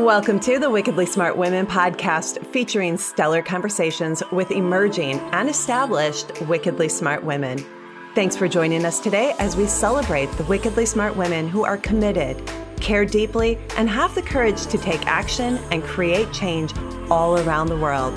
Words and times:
Welcome 0.00 0.40
to 0.40 0.58
the 0.58 0.70
Wickedly 0.70 1.04
Smart 1.04 1.36
Women 1.36 1.66
podcast 1.66 2.44
featuring 2.46 2.96
stellar 2.96 3.42
conversations 3.42 4.22
with 4.32 4.50
emerging 4.50 5.20
and 5.32 5.48
established 5.48 6.40
wickedly 6.48 6.88
smart 6.88 7.22
women. 7.22 7.62
Thanks 8.14 8.34
for 8.34 8.48
joining 8.48 8.86
us 8.86 8.98
today 8.98 9.34
as 9.38 9.56
we 9.56 9.66
celebrate 9.66 10.32
the 10.32 10.44
wickedly 10.44 10.86
smart 10.86 11.16
women 11.16 11.48
who 11.48 11.66
are 11.66 11.76
committed, 11.76 12.42
care 12.80 13.04
deeply, 13.04 13.58
and 13.76 13.90
have 13.90 14.14
the 14.14 14.22
courage 14.22 14.64
to 14.68 14.78
take 14.78 15.06
action 15.06 15.58
and 15.70 15.82
create 15.82 16.32
change 16.32 16.72
all 17.10 17.38
around 17.38 17.68
the 17.68 17.76
world. 17.76 18.14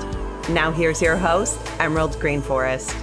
Now, 0.48 0.72
here's 0.72 1.02
your 1.02 1.18
host, 1.18 1.60
Emerald 1.78 2.12
Greenforest. 2.12 2.98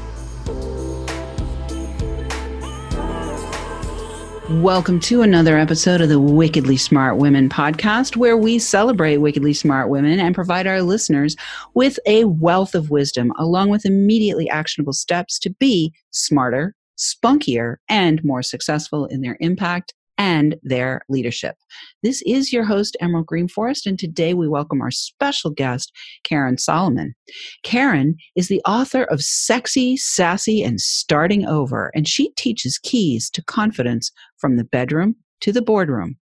Welcome 4.59 4.99
to 5.01 5.21
another 5.21 5.57
episode 5.57 6.01
of 6.01 6.09
the 6.09 6.19
Wickedly 6.19 6.75
Smart 6.75 7.15
Women 7.17 7.47
podcast, 7.47 8.17
where 8.17 8.35
we 8.35 8.59
celebrate 8.59 9.17
wickedly 9.17 9.53
smart 9.53 9.89
women 9.89 10.19
and 10.19 10.35
provide 10.35 10.67
our 10.67 10.81
listeners 10.81 11.37
with 11.73 11.97
a 12.05 12.25
wealth 12.25 12.75
of 12.75 12.89
wisdom, 12.89 13.31
along 13.39 13.69
with 13.69 13.85
immediately 13.85 14.49
actionable 14.49 14.91
steps 14.93 15.39
to 15.39 15.49
be 15.51 15.93
smarter, 16.11 16.75
spunkier, 16.97 17.77
and 17.87 18.23
more 18.25 18.43
successful 18.43 19.05
in 19.05 19.21
their 19.21 19.37
impact 19.39 19.93
and 20.21 20.55
their 20.61 21.01
leadership. 21.09 21.55
This 22.03 22.21
is 22.27 22.53
your 22.53 22.63
host, 22.63 22.95
Emerald 23.01 23.25
Greenforest, 23.25 23.87
and 23.87 23.97
today 23.97 24.35
we 24.35 24.47
welcome 24.47 24.79
our 24.79 24.91
special 24.91 25.49
guest, 25.49 25.91
Karen 26.23 26.59
Solomon. 26.59 27.15
Karen 27.63 28.15
is 28.35 28.47
the 28.47 28.61
author 28.67 29.05
of 29.05 29.23
Sexy, 29.23 29.97
Sassy, 29.97 30.61
and 30.61 30.79
Starting 30.79 31.47
Over, 31.47 31.89
and 31.95 32.07
she 32.07 32.29
teaches 32.33 32.77
keys 32.77 33.31
to 33.31 33.43
confidence 33.45 34.11
from 34.37 34.57
the 34.57 34.63
bedroom 34.63 35.15
to 35.39 35.51
the 35.51 35.63
boardroom. 35.63 36.17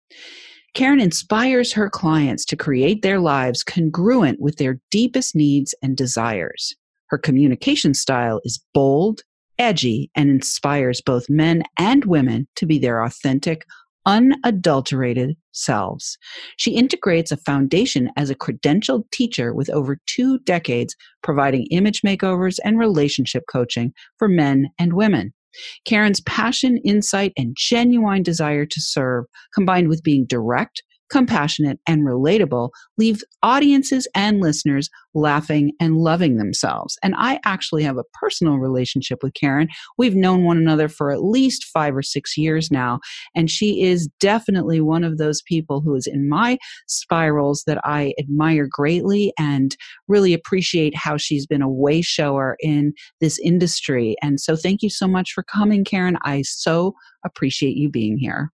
Karen 0.74 1.00
inspires 1.00 1.72
her 1.72 1.88
clients 1.88 2.44
to 2.44 2.54
create 2.54 3.00
their 3.00 3.18
lives 3.18 3.64
congruent 3.64 4.38
with 4.42 4.56
their 4.56 4.78
deepest 4.90 5.34
needs 5.34 5.74
and 5.82 5.96
desires. 5.96 6.76
Her 7.06 7.16
communication 7.16 7.94
style 7.94 8.42
is 8.44 8.62
bold, 8.74 9.22
edgy, 9.58 10.10
and 10.14 10.28
inspires 10.28 11.00
both 11.00 11.30
men 11.30 11.62
and 11.78 12.04
women 12.04 12.46
to 12.56 12.66
be 12.66 12.78
their 12.78 13.02
authentic, 13.02 13.64
unadulterated 14.06 15.36
selves. 15.52 16.16
She 16.56 16.76
integrates 16.76 17.32
a 17.32 17.36
foundation 17.36 18.10
as 18.16 18.30
a 18.30 18.34
credentialed 18.34 19.10
teacher 19.12 19.52
with 19.52 19.68
over 19.70 19.98
two 20.06 20.38
decades 20.40 20.94
providing 21.22 21.66
image 21.66 22.02
makeovers 22.02 22.58
and 22.64 22.78
relationship 22.78 23.44
coaching 23.50 23.92
for 24.18 24.28
men 24.28 24.68
and 24.78 24.92
women. 24.92 25.34
Karen's 25.86 26.20
passion, 26.20 26.78
insight, 26.84 27.32
and 27.36 27.56
genuine 27.58 28.22
desire 28.22 28.66
to 28.66 28.80
serve, 28.80 29.24
combined 29.54 29.88
with 29.88 30.02
being 30.02 30.26
direct, 30.26 30.82
compassionate, 31.10 31.78
and 31.86 32.02
relatable 32.02 32.70
leave 32.98 33.22
audiences 33.42 34.08
and 34.14 34.40
listeners 34.40 34.90
laughing 35.14 35.72
and 35.80 35.96
loving 35.96 36.36
themselves. 36.36 36.98
And 37.02 37.14
I 37.16 37.40
actually 37.44 37.82
have 37.82 37.96
a 37.96 38.04
personal 38.12 38.56
relationship 38.56 39.22
with 39.22 39.34
Karen. 39.34 39.68
We've 39.98 40.14
known 40.14 40.44
one 40.44 40.58
another 40.58 40.88
for 40.88 41.10
at 41.10 41.24
least 41.24 41.64
five 41.64 41.96
or 41.96 42.02
six 42.02 42.36
years 42.36 42.70
now. 42.70 43.00
And 43.34 43.50
she 43.50 43.82
is 43.82 44.08
definitely 44.20 44.80
one 44.80 45.04
of 45.04 45.18
those 45.18 45.42
people 45.42 45.80
who 45.80 45.94
is 45.94 46.06
in 46.06 46.28
my 46.28 46.58
spirals 46.86 47.64
that 47.66 47.78
I 47.84 48.14
admire 48.18 48.68
greatly 48.70 49.32
and 49.38 49.76
really 50.08 50.34
appreciate 50.34 50.94
how 50.96 51.16
she's 51.16 51.46
been 51.46 51.62
a 51.62 51.68
way 51.68 52.02
shower 52.02 52.56
in 52.60 52.92
this 53.20 53.38
industry. 53.38 54.16
And 54.22 54.40
so 54.40 54.56
thank 54.56 54.82
you 54.82 54.90
so 54.90 55.08
much 55.08 55.32
for 55.32 55.42
coming, 55.42 55.84
Karen. 55.84 56.18
I 56.22 56.42
so 56.42 56.94
appreciate 57.24 57.76
you 57.76 57.88
being 57.88 58.18
here. 58.18 58.52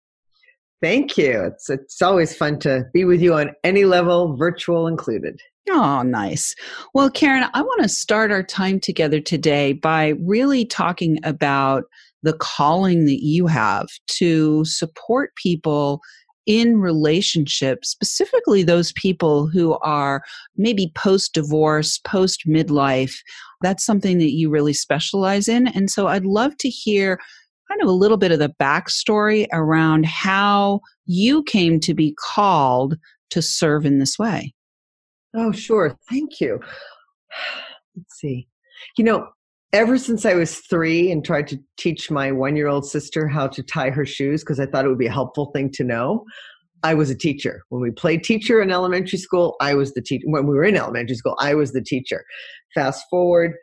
Thank 0.82 1.18
you. 1.18 1.42
It's 1.44 1.68
it's 1.68 2.00
always 2.00 2.34
fun 2.34 2.58
to 2.60 2.86
be 2.94 3.04
with 3.04 3.20
you 3.20 3.34
on 3.34 3.50
any 3.64 3.84
level, 3.84 4.36
virtual 4.36 4.86
included. 4.86 5.40
Oh, 5.68 6.02
nice. 6.02 6.54
Well, 6.94 7.10
Karen, 7.10 7.44
I 7.52 7.62
want 7.62 7.82
to 7.82 7.88
start 7.88 8.32
our 8.32 8.42
time 8.42 8.80
together 8.80 9.20
today 9.20 9.74
by 9.74 10.14
really 10.24 10.64
talking 10.64 11.18
about 11.22 11.84
the 12.22 12.32
calling 12.32 13.04
that 13.06 13.22
you 13.22 13.46
have 13.46 13.88
to 14.18 14.64
support 14.64 15.34
people 15.36 16.00
in 16.46 16.78
relationships, 16.78 17.90
specifically 17.90 18.62
those 18.62 18.92
people 18.92 19.46
who 19.46 19.78
are 19.82 20.22
maybe 20.56 20.90
post 20.96 21.34
divorce, 21.34 21.98
post 21.98 22.42
midlife. 22.48 23.18
That's 23.60 23.84
something 23.84 24.18
that 24.18 24.32
you 24.32 24.50
really 24.50 24.72
specialize 24.72 25.48
in. 25.48 25.68
And 25.68 25.90
so 25.90 26.08
I'd 26.08 26.24
love 26.24 26.56
to 26.58 26.68
hear 26.68 27.20
kind 27.70 27.82
of 27.82 27.88
a 27.88 27.92
little 27.92 28.16
bit 28.16 28.32
of 28.32 28.38
the 28.38 28.52
backstory 28.60 29.46
around 29.52 30.06
how 30.06 30.80
you 31.06 31.42
came 31.44 31.78
to 31.80 31.94
be 31.94 32.14
called 32.18 32.96
to 33.30 33.40
serve 33.40 33.86
in 33.86 33.98
this 33.98 34.18
way. 34.18 34.52
Oh, 35.34 35.52
sure. 35.52 35.96
Thank 36.08 36.40
you. 36.40 36.60
Let's 37.96 38.18
see. 38.18 38.48
You 38.98 39.04
know, 39.04 39.28
ever 39.72 39.98
since 39.98 40.24
I 40.26 40.34
was 40.34 40.58
three 40.58 41.12
and 41.12 41.24
tried 41.24 41.46
to 41.48 41.58
teach 41.76 42.10
my 42.10 42.32
one 42.32 42.56
year 42.56 42.66
old 42.66 42.86
sister 42.86 43.28
how 43.28 43.46
to 43.48 43.62
tie 43.62 43.90
her 43.90 44.04
shoes 44.04 44.42
because 44.42 44.58
I 44.58 44.66
thought 44.66 44.84
it 44.84 44.88
would 44.88 44.98
be 44.98 45.06
a 45.06 45.12
helpful 45.12 45.50
thing 45.54 45.70
to 45.72 45.84
know, 45.84 46.24
I 46.82 46.94
was 46.94 47.10
a 47.10 47.14
teacher. 47.14 47.62
When 47.68 47.82
we 47.82 47.90
played 47.90 48.24
teacher 48.24 48.60
in 48.60 48.70
elementary 48.70 49.18
school, 49.18 49.54
I 49.60 49.74
was 49.74 49.92
the 49.92 50.02
teacher. 50.02 50.24
When 50.26 50.46
we 50.46 50.54
were 50.54 50.64
in 50.64 50.76
elementary 50.76 51.16
school, 51.16 51.36
I 51.38 51.54
was 51.54 51.72
the 51.72 51.82
teacher. 51.82 52.24
Fast 52.74 53.04
forward, 53.10 53.54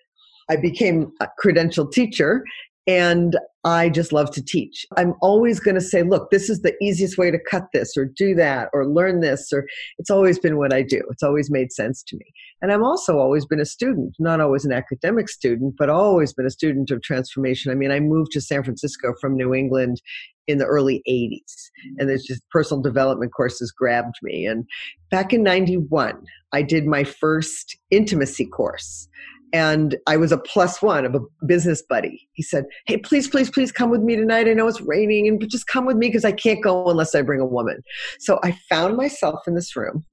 I 0.50 0.56
became 0.56 1.12
a 1.20 1.28
credentialed 1.44 1.92
teacher 1.92 2.44
and 2.88 3.38
I 3.66 3.90
just 3.90 4.14
love 4.14 4.32
to 4.32 4.42
teach. 4.42 4.86
I'm 4.96 5.14
always 5.22 5.60
going 5.60 5.76
to 5.76 5.82
say, 5.82 6.02
look, 6.02 6.32
this 6.32 6.50
is 6.50 6.62
the 6.62 6.74
easiest 6.82 7.18
way 7.18 7.30
to 7.30 7.38
cut 7.38 7.66
this 7.74 7.98
or 7.98 8.06
do 8.06 8.34
that 8.36 8.70
or 8.72 8.88
learn 8.88 9.20
this 9.20 9.52
or 9.52 9.66
it's 9.98 10.10
always 10.10 10.40
been 10.40 10.58
what 10.58 10.74
I 10.74 10.84
do. 10.84 11.02
It's 11.12 11.24
always 11.24 11.52
made 11.52 11.74
sense 11.74 12.02
to 12.04 12.16
me. 12.16 12.26
And 12.62 12.72
I've 12.72 12.82
also 12.82 13.20
always 13.20 13.46
been 13.46 13.60
a 13.60 13.66
student, 13.66 14.16
not 14.20 14.40
always 14.40 14.64
an 14.64 14.72
academic 14.72 15.28
student, 15.28 15.76
but 15.78 15.90
always 15.90 16.32
been 16.32 16.46
a 16.46 16.52
student 16.52 16.90
of 16.92 17.02
transformation. 17.02 17.72
I 17.72 17.76
mean, 17.76 17.92
I 17.92 18.00
moved 18.00 18.32
to 18.32 18.42
San 18.42 18.64
Francisco 18.64 19.14
from 19.20 19.36
New 19.36 19.54
England 19.54 20.02
in 20.48 20.58
the 20.58 20.66
early 20.66 21.04
80s 21.10 21.70
and 21.98 22.10
there's 22.10 22.24
just 22.24 22.42
personal 22.50 22.82
development 22.82 23.34
courses 23.34 23.70
grabbed 23.70 24.16
me 24.24 24.46
and 24.46 24.66
back 25.12 25.34
in 25.34 25.44
91 25.44 26.24
i 26.54 26.62
did 26.62 26.86
my 26.86 27.04
first 27.04 27.78
intimacy 27.92 28.46
course 28.46 29.10
and 29.54 29.96
I 30.08 30.18
was 30.18 30.32
a 30.32 30.38
plus 30.38 30.82
one 30.82 31.06
of 31.06 31.16
a 31.16 31.20
business 31.46 31.82
buddy. 31.82 32.28
He 32.34 32.44
said, 32.44 32.66
Hey, 32.86 32.98
please, 32.98 33.28
please, 33.28 33.50
please 33.50 33.72
come 33.72 33.90
with 33.90 34.02
me 34.02 34.16
tonight. 34.16 34.48
I 34.48 34.54
know 34.54 34.68
it's 34.68 34.82
raining, 34.82 35.28
and 35.28 35.50
just 35.50 35.68
come 35.68 35.86
with 35.86 35.98
me 35.98 36.08
because 36.08 36.26
I 36.26 36.32
can't 36.32 36.64
go 36.64 36.90
unless 36.90 37.16
I 37.16 37.22
bring 37.22 37.40
a 37.40 37.46
woman. 37.46 37.82
So 38.20 38.40
I 38.44 38.58
found 38.70 38.98
myself 38.98 39.48
in 39.48 39.56
this 39.56 39.76
room, 39.76 40.06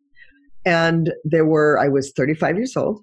and 0.65 1.13
there 1.25 1.47
were, 1.47 1.79
I 1.79 1.89
was 1.89 2.13
35 2.13 2.57
years 2.57 2.77
old. 2.77 3.01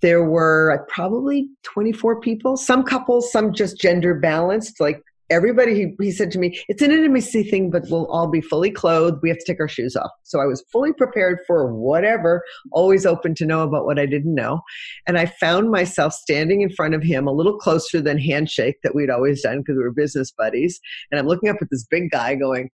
There 0.00 0.24
were 0.24 0.72
uh, 0.72 0.84
probably 0.88 1.48
24 1.62 2.20
people, 2.20 2.56
some 2.56 2.82
couples, 2.82 3.30
some 3.30 3.52
just 3.52 3.80
gender 3.80 4.14
balanced, 4.14 4.80
like 4.80 5.02
everybody 5.30 5.74
he, 5.74 5.94
he 6.00 6.10
said 6.10 6.30
to 6.30 6.38
me 6.38 6.60
it's 6.68 6.82
an 6.82 6.90
intimacy 6.90 7.42
thing 7.42 7.70
but 7.70 7.84
we'll 7.90 8.06
all 8.06 8.28
be 8.28 8.40
fully 8.40 8.70
clothed. 8.70 9.18
We 9.22 9.28
have 9.28 9.38
to 9.38 9.44
take 9.46 9.60
our 9.60 9.68
shoes 9.68 9.96
off. 9.96 10.10
So 10.22 10.40
i 10.40 10.46
was 10.46 10.62
fully 10.72 10.92
prepared 10.92 11.38
for 11.46 11.72
whatever 11.72 12.42
always 12.72 13.06
open 13.06 13.34
to 13.36 13.46
know 13.46 13.62
about 13.62 13.84
what 13.84 13.98
i 13.98 14.06
didn't 14.06 14.34
know. 14.34 14.60
And 15.06 15.18
i 15.18 15.26
found 15.26 15.70
myself 15.70 16.12
standing 16.12 16.60
in 16.60 16.70
front 16.70 16.94
of 16.94 17.02
him 17.02 17.26
a 17.26 17.32
little 17.32 17.56
closer 17.56 18.00
than 18.00 18.18
handshake 18.18 18.76
that 18.82 18.94
we'd 18.94 19.10
always 19.10 19.42
done 19.42 19.60
because 19.60 19.76
we 19.76 19.82
were 19.82 19.92
business 19.92 20.30
buddies. 20.30 20.80
And 21.10 21.18
i'm 21.18 21.26
looking 21.26 21.48
up 21.48 21.56
at 21.60 21.68
this 21.70 21.84
big 21.84 22.10
guy 22.10 22.34
going 22.34 22.70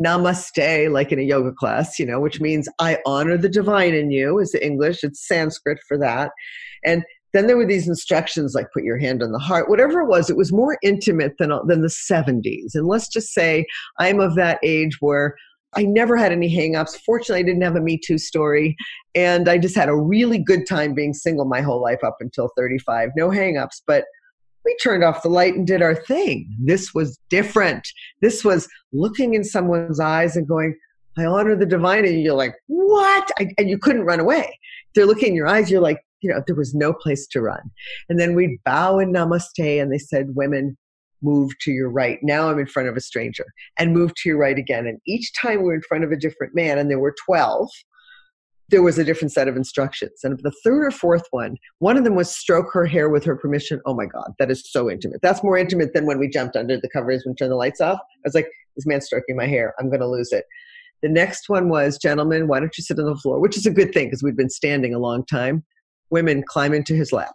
namaste 0.00 0.90
like 0.90 1.12
in 1.12 1.18
a 1.18 1.22
yoga 1.22 1.52
class 1.52 1.98
you 1.98 2.06
know 2.06 2.18
which 2.18 2.40
means 2.40 2.66
i 2.78 2.98
honor 3.04 3.36
the 3.36 3.48
divine 3.48 3.92
in 3.92 4.10
you 4.10 4.38
is 4.38 4.52
the 4.52 4.64
english. 4.64 5.04
It's 5.04 5.26
sanskrit 5.26 5.78
for 5.86 5.98
that. 5.98 6.30
And 6.84 7.04
then 7.32 7.46
there 7.46 7.56
were 7.56 7.66
these 7.66 7.88
instructions 7.88 8.54
like 8.54 8.72
put 8.72 8.84
your 8.84 8.98
hand 8.98 9.22
on 9.22 9.32
the 9.32 9.38
heart, 9.38 9.68
whatever 9.68 10.00
it 10.00 10.08
was. 10.08 10.28
It 10.28 10.36
was 10.36 10.52
more 10.52 10.78
intimate 10.82 11.34
than 11.38 11.50
than 11.66 11.80
the 11.80 11.88
70s. 11.88 12.74
And 12.74 12.86
let's 12.86 13.08
just 13.08 13.32
say 13.32 13.66
I'm 13.98 14.20
of 14.20 14.34
that 14.36 14.58
age 14.62 14.98
where 15.00 15.34
I 15.74 15.84
never 15.84 16.16
had 16.16 16.32
any 16.32 16.54
hangups. 16.54 16.98
Fortunately, 17.04 17.40
I 17.40 17.44
didn't 17.44 17.62
have 17.62 17.76
a 17.76 17.80
Me 17.80 17.98
Too 17.98 18.18
story, 18.18 18.76
and 19.14 19.48
I 19.48 19.58
just 19.58 19.74
had 19.74 19.88
a 19.88 19.96
really 19.96 20.38
good 20.38 20.66
time 20.66 20.92
being 20.92 21.14
single 21.14 21.46
my 21.46 21.62
whole 21.62 21.80
life 21.80 22.04
up 22.04 22.16
until 22.20 22.50
35. 22.56 23.10
No 23.16 23.30
hangups, 23.30 23.80
but 23.86 24.04
we 24.64 24.76
turned 24.76 25.02
off 25.02 25.22
the 25.22 25.28
light 25.28 25.54
and 25.54 25.66
did 25.66 25.82
our 25.82 25.94
thing. 25.94 26.54
This 26.62 26.94
was 26.94 27.18
different. 27.30 27.88
This 28.20 28.44
was 28.44 28.68
looking 28.92 29.34
in 29.34 29.44
someone's 29.44 29.98
eyes 29.98 30.36
and 30.36 30.46
going, 30.46 30.76
I 31.18 31.24
honor 31.24 31.56
the 31.56 31.66
divine. 31.66 32.04
And 32.04 32.22
you're 32.22 32.34
like, 32.34 32.54
what? 32.68 33.30
I, 33.38 33.48
and 33.58 33.68
you 33.68 33.78
couldn't 33.78 34.04
run 34.04 34.20
away. 34.20 34.58
They're 34.94 35.06
looking 35.06 35.30
in 35.30 35.34
your 35.34 35.48
eyes. 35.48 35.70
You're 35.70 35.80
like, 35.80 35.98
you 36.22 36.30
know, 36.30 36.42
there 36.46 36.56
was 36.56 36.74
no 36.74 36.92
place 36.92 37.26
to 37.28 37.40
run. 37.40 37.70
And 38.08 38.18
then 38.18 38.34
we'd 38.34 38.58
bow 38.64 38.98
in 38.98 39.12
namaste, 39.12 39.80
and 39.80 39.92
they 39.92 39.98
said, 39.98 40.34
Women, 40.34 40.76
move 41.20 41.52
to 41.60 41.70
your 41.70 41.90
right. 41.90 42.18
Now 42.22 42.50
I'm 42.50 42.58
in 42.58 42.66
front 42.66 42.88
of 42.88 42.96
a 42.96 43.00
stranger, 43.00 43.44
and 43.78 43.92
move 43.92 44.14
to 44.16 44.28
your 44.28 44.38
right 44.38 44.58
again. 44.58 44.86
And 44.86 44.98
each 45.06 45.32
time 45.40 45.58
we 45.58 45.64
were 45.64 45.74
in 45.74 45.82
front 45.82 46.04
of 46.04 46.12
a 46.12 46.16
different 46.16 46.54
man, 46.54 46.78
and 46.78 46.90
there 46.90 46.98
were 46.98 47.14
12, 47.26 47.68
there 48.68 48.82
was 48.82 48.98
a 48.98 49.04
different 49.04 49.32
set 49.32 49.48
of 49.48 49.56
instructions. 49.56 50.20
And 50.24 50.38
the 50.42 50.52
third 50.64 50.86
or 50.86 50.90
fourth 50.90 51.26
one, 51.30 51.56
one 51.80 51.98
of 51.98 52.04
them 52.04 52.14
was 52.14 52.34
stroke 52.34 52.72
her 52.72 52.86
hair 52.86 53.10
with 53.10 53.22
her 53.24 53.36
permission. 53.36 53.80
Oh 53.84 53.94
my 53.94 54.06
God, 54.06 54.32
that 54.38 54.50
is 54.50 54.70
so 54.70 54.90
intimate. 54.90 55.20
That's 55.22 55.44
more 55.44 55.58
intimate 55.58 55.92
than 55.92 56.06
when 56.06 56.18
we 56.18 56.28
jumped 56.28 56.56
under 56.56 56.78
the 56.80 56.88
covers 56.88 57.22
and 57.26 57.36
turned 57.36 57.52
the 57.52 57.56
lights 57.56 57.82
off. 57.82 57.98
I 58.00 58.24
was 58.24 58.34
like, 58.34 58.48
this 58.74 58.86
man's 58.86 59.04
stroking 59.04 59.36
my 59.36 59.46
hair. 59.46 59.74
I'm 59.78 59.88
going 59.88 60.00
to 60.00 60.08
lose 60.08 60.32
it. 60.32 60.46
The 61.02 61.08
next 61.08 61.48
one 61.48 61.68
was, 61.68 61.98
gentlemen, 61.98 62.46
why 62.46 62.60
don't 62.60 62.76
you 62.78 62.82
sit 62.82 62.98
on 62.98 63.06
the 63.06 63.16
floor? 63.16 63.40
Which 63.40 63.56
is 63.56 63.66
a 63.66 63.70
good 63.70 63.92
thing 63.92 64.06
because 64.06 64.22
we'd 64.22 64.36
been 64.36 64.48
standing 64.48 64.94
a 64.94 64.98
long 64.98 65.26
time. 65.26 65.64
Women 66.12 66.44
climb 66.46 66.72
into 66.72 66.94
his 66.94 67.12
lap. 67.12 67.32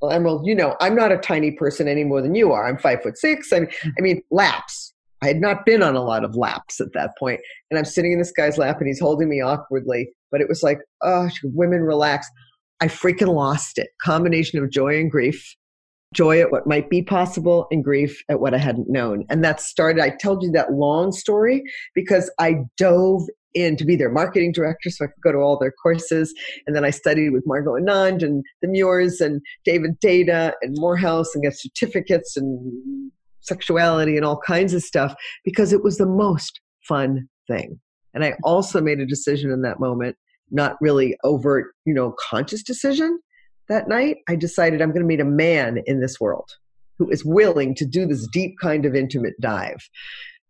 Well, 0.00 0.10
Emerald, 0.10 0.46
you 0.46 0.54
know, 0.54 0.76
I'm 0.80 0.94
not 0.94 1.12
a 1.12 1.18
tiny 1.18 1.50
person 1.50 1.88
any 1.88 2.04
more 2.04 2.22
than 2.22 2.34
you 2.34 2.52
are. 2.52 2.66
I'm 2.66 2.78
five 2.78 3.02
foot 3.02 3.18
six. 3.18 3.52
I 3.52 3.60
mean, 3.60 3.70
I 3.84 4.00
mean, 4.00 4.22
laps. 4.30 4.94
I 5.22 5.26
had 5.28 5.40
not 5.40 5.66
been 5.66 5.82
on 5.82 5.96
a 5.96 6.02
lot 6.02 6.24
of 6.24 6.36
laps 6.36 6.80
at 6.80 6.92
that 6.94 7.10
point, 7.18 7.40
and 7.70 7.78
I'm 7.78 7.84
sitting 7.84 8.12
in 8.12 8.18
this 8.18 8.32
guy's 8.32 8.56
lap, 8.56 8.78
and 8.78 8.86
he's 8.86 9.00
holding 9.00 9.28
me 9.28 9.40
awkwardly. 9.40 10.10
But 10.30 10.40
it 10.40 10.48
was 10.48 10.62
like, 10.62 10.78
oh, 11.02 11.28
women 11.42 11.80
relax. 11.80 12.28
I 12.80 12.86
freaking 12.88 13.34
lost 13.34 13.78
it. 13.78 13.88
Combination 14.02 14.62
of 14.62 14.70
joy 14.70 14.98
and 14.98 15.10
grief 15.10 15.56
joy 16.14 16.40
at 16.40 16.50
what 16.50 16.66
might 16.66 16.88
be 16.88 17.02
possible 17.02 17.66
and 17.70 17.84
grief 17.84 18.22
at 18.28 18.40
what 18.40 18.54
I 18.54 18.58
hadn't 18.58 18.88
known. 18.88 19.24
And 19.28 19.44
that 19.44 19.60
started, 19.60 20.02
I 20.02 20.10
told 20.10 20.42
you 20.42 20.50
that 20.52 20.72
long 20.72 21.12
story 21.12 21.62
because 21.94 22.30
I 22.38 22.64
dove 22.76 23.22
in 23.56 23.76
to 23.76 23.84
be 23.84 23.96
their 23.96 24.10
marketing 24.10 24.52
director 24.52 24.90
so 24.90 25.04
I 25.04 25.08
could 25.08 25.22
go 25.22 25.32
to 25.32 25.38
all 25.38 25.58
their 25.58 25.72
courses. 25.72 26.32
And 26.66 26.76
then 26.76 26.84
I 26.84 26.90
studied 26.90 27.30
with 27.30 27.44
Margot 27.46 27.74
Anand 27.74 28.22
and 28.22 28.44
the 28.62 28.68
Muirs 28.68 29.20
and 29.20 29.40
David 29.64 29.98
Deida 30.00 30.52
and 30.62 30.76
Morehouse 30.78 31.34
and 31.34 31.42
got 31.42 31.54
certificates 31.54 32.36
and 32.36 33.10
sexuality 33.40 34.16
and 34.16 34.24
all 34.24 34.40
kinds 34.46 34.74
of 34.74 34.82
stuff 34.82 35.14
because 35.44 35.72
it 35.72 35.82
was 35.82 35.98
the 35.98 36.06
most 36.06 36.60
fun 36.86 37.28
thing. 37.48 37.80
And 38.14 38.24
I 38.24 38.34
also 38.44 38.80
made 38.80 39.00
a 39.00 39.06
decision 39.06 39.50
in 39.50 39.62
that 39.62 39.80
moment, 39.80 40.16
not 40.50 40.76
really 40.80 41.16
overt, 41.24 41.72
you 41.84 41.94
know, 41.94 42.14
conscious 42.30 42.62
decision, 42.62 43.18
that 43.68 43.88
night, 43.88 44.18
I 44.28 44.36
decided 44.36 44.80
I'm 44.80 44.90
going 44.90 45.02
to 45.02 45.06
meet 45.06 45.20
a 45.20 45.24
man 45.24 45.82
in 45.86 46.00
this 46.00 46.20
world 46.20 46.48
who 46.98 47.10
is 47.10 47.24
willing 47.24 47.74
to 47.74 47.84
do 47.84 48.06
this 48.06 48.26
deep 48.32 48.54
kind 48.60 48.86
of 48.86 48.94
intimate 48.94 49.34
dive. 49.40 49.88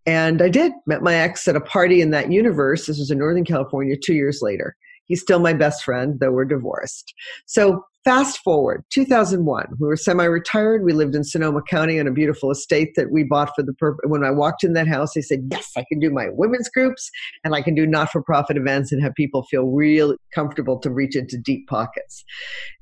And 0.06 0.40
I 0.40 0.48
did. 0.48 0.72
Met 0.86 1.02
my 1.02 1.14
ex 1.14 1.46
at 1.48 1.56
a 1.56 1.60
party 1.60 2.00
in 2.00 2.10
that 2.10 2.30
universe. 2.30 2.86
This 2.86 2.98
was 2.98 3.10
in 3.10 3.18
Northern 3.18 3.44
California 3.44 3.96
two 3.96 4.14
years 4.14 4.40
later. 4.40 4.76
He's 5.06 5.20
still 5.20 5.38
my 5.38 5.52
best 5.52 5.84
friend, 5.84 6.18
though 6.20 6.32
we're 6.32 6.44
divorced. 6.44 7.12
So 7.46 7.84
Fast 8.06 8.38
forward, 8.44 8.84
2001, 8.90 9.66
we 9.80 9.88
were 9.88 9.96
semi-retired. 9.96 10.84
We 10.84 10.92
lived 10.92 11.16
in 11.16 11.24
Sonoma 11.24 11.60
County 11.68 11.98
on 11.98 12.06
a 12.06 12.12
beautiful 12.12 12.52
estate 12.52 12.92
that 12.94 13.10
we 13.10 13.24
bought 13.24 13.50
for 13.56 13.64
the 13.64 13.72
purpose. 13.72 14.04
When 14.06 14.22
I 14.22 14.30
walked 14.30 14.62
in 14.62 14.74
that 14.74 14.86
house, 14.86 15.16
I 15.16 15.22
said, 15.22 15.48
"Yes, 15.50 15.72
I 15.76 15.84
can 15.88 15.98
do 15.98 16.12
my 16.12 16.28
women's 16.30 16.68
groups, 16.68 17.10
and 17.42 17.52
I 17.52 17.62
can 17.62 17.74
do 17.74 17.84
not-for-profit 17.84 18.56
events 18.56 18.92
and 18.92 19.02
have 19.02 19.12
people 19.16 19.42
feel 19.50 19.64
real 19.64 20.14
comfortable 20.32 20.78
to 20.82 20.90
reach 20.90 21.16
into 21.16 21.36
deep 21.36 21.66
pockets." 21.66 22.24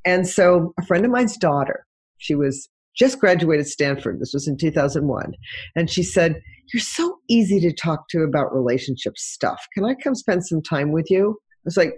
And 0.05 0.29
so, 0.29 0.75
a 0.79 0.85
friend 0.85 1.07
of 1.07 1.11
mine's 1.11 1.39
daughter, 1.39 1.87
she 2.19 2.35
was 2.35 2.69
just 2.97 3.19
graduated 3.19 3.67
Stanford. 3.67 4.21
This 4.21 4.33
was 4.33 4.49
in 4.49 4.57
2001, 4.57 5.33
and 5.77 5.91
she 5.91 6.03
said, 6.03 6.41
"You're 6.73 6.81
so 6.81 7.19
easy 7.29 7.61
to 7.61 7.73
talk 7.73 8.09
to 8.11 8.23
about 8.23 8.55
relationship 8.55 9.19
stuff. 9.19 9.61
Can 9.75 9.85
I 9.85 9.95
come 9.95 10.15
spend 10.15 10.47
some 10.47 10.63
time 10.63 10.93
with 10.93 11.11
you?" 11.11 11.39
I 11.41 11.65
was 11.65 11.77
like, 11.77 11.95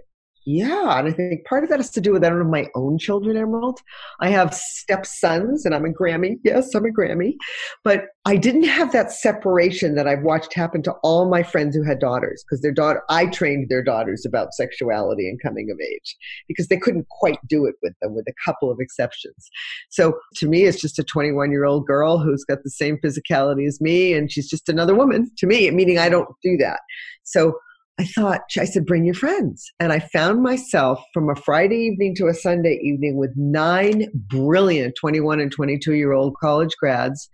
yeah, 0.49 0.97
and 0.97 1.09
I 1.09 1.11
think 1.11 1.45
part 1.45 1.65
of 1.65 1.69
that 1.69 1.79
has 1.79 1.89
to 1.89 1.99
do 1.99 2.13
with 2.13 2.23
I 2.23 2.29
don't 2.29 2.37
have 2.37 2.47
my 2.47 2.69
own 2.73 2.97
children, 2.97 3.35
Emerald. 3.35 3.81
I 4.21 4.29
have 4.29 4.53
stepsons, 4.53 5.65
and 5.65 5.75
I'm 5.75 5.83
a 5.83 5.89
Grammy. 5.89 6.37
Yes, 6.41 6.73
I'm 6.73 6.85
a 6.85 6.89
Grammy, 6.89 7.33
but 7.83 8.05
I 8.23 8.37
didn't 8.37 8.63
have 8.63 8.93
that 8.93 9.11
separation 9.11 9.95
that 9.95 10.07
I've 10.07 10.21
watched 10.23 10.53
happen 10.53 10.81
to 10.83 10.93
all 11.03 11.29
my 11.29 11.43
friends 11.43 11.75
who 11.75 11.83
had 11.83 11.99
daughters 11.99 12.45
because 12.45 12.61
their 12.61 12.71
daughter. 12.71 13.01
I 13.09 13.25
trained 13.25 13.67
their 13.67 13.83
daughters 13.83 14.25
about 14.25 14.53
sexuality 14.53 15.27
and 15.27 15.37
coming 15.41 15.69
of 15.69 15.81
age 15.81 16.15
because 16.47 16.69
they 16.69 16.77
couldn't 16.77 17.09
quite 17.09 17.45
do 17.49 17.65
it 17.65 17.75
with 17.83 17.95
them, 18.01 18.15
with 18.15 18.25
a 18.29 18.33
couple 18.45 18.71
of 18.71 18.77
exceptions. 18.79 19.49
So 19.89 20.17
to 20.37 20.47
me, 20.47 20.63
it's 20.63 20.79
just 20.79 20.97
a 20.97 21.03
21 21.03 21.51
year 21.51 21.65
old 21.65 21.85
girl 21.85 22.19
who's 22.19 22.45
got 22.45 22.63
the 22.63 22.69
same 22.69 22.97
physicality 23.03 23.67
as 23.67 23.81
me, 23.81 24.13
and 24.13 24.31
she's 24.31 24.49
just 24.49 24.69
another 24.69 24.95
woman 24.95 25.29
to 25.39 25.45
me. 25.45 25.69
Meaning 25.71 25.99
I 25.99 26.07
don't 26.07 26.29
do 26.41 26.55
that. 26.55 26.79
So 27.25 27.57
I 27.99 28.05
thought, 28.05 28.41
I 28.57 28.65
said, 28.65 28.85
bring 28.85 29.05
your 29.05 29.15
friends. 29.15 29.71
And 29.79 29.91
I 29.91 29.99
found 29.99 30.43
myself 30.43 31.03
from 31.13 31.29
a 31.29 31.35
Friday 31.35 31.77
evening 31.77 32.13
to 32.15 32.27
a 32.27 32.33
Sunday 32.33 32.79
evening 32.83 33.17
with 33.17 33.31
nine 33.35 34.07
brilliant 34.13 34.95
21 34.99 35.39
and 35.39 35.51
22 35.51 35.93
year 35.93 36.11
old 36.11 36.35
college 36.39 36.75
grads. 36.79 37.27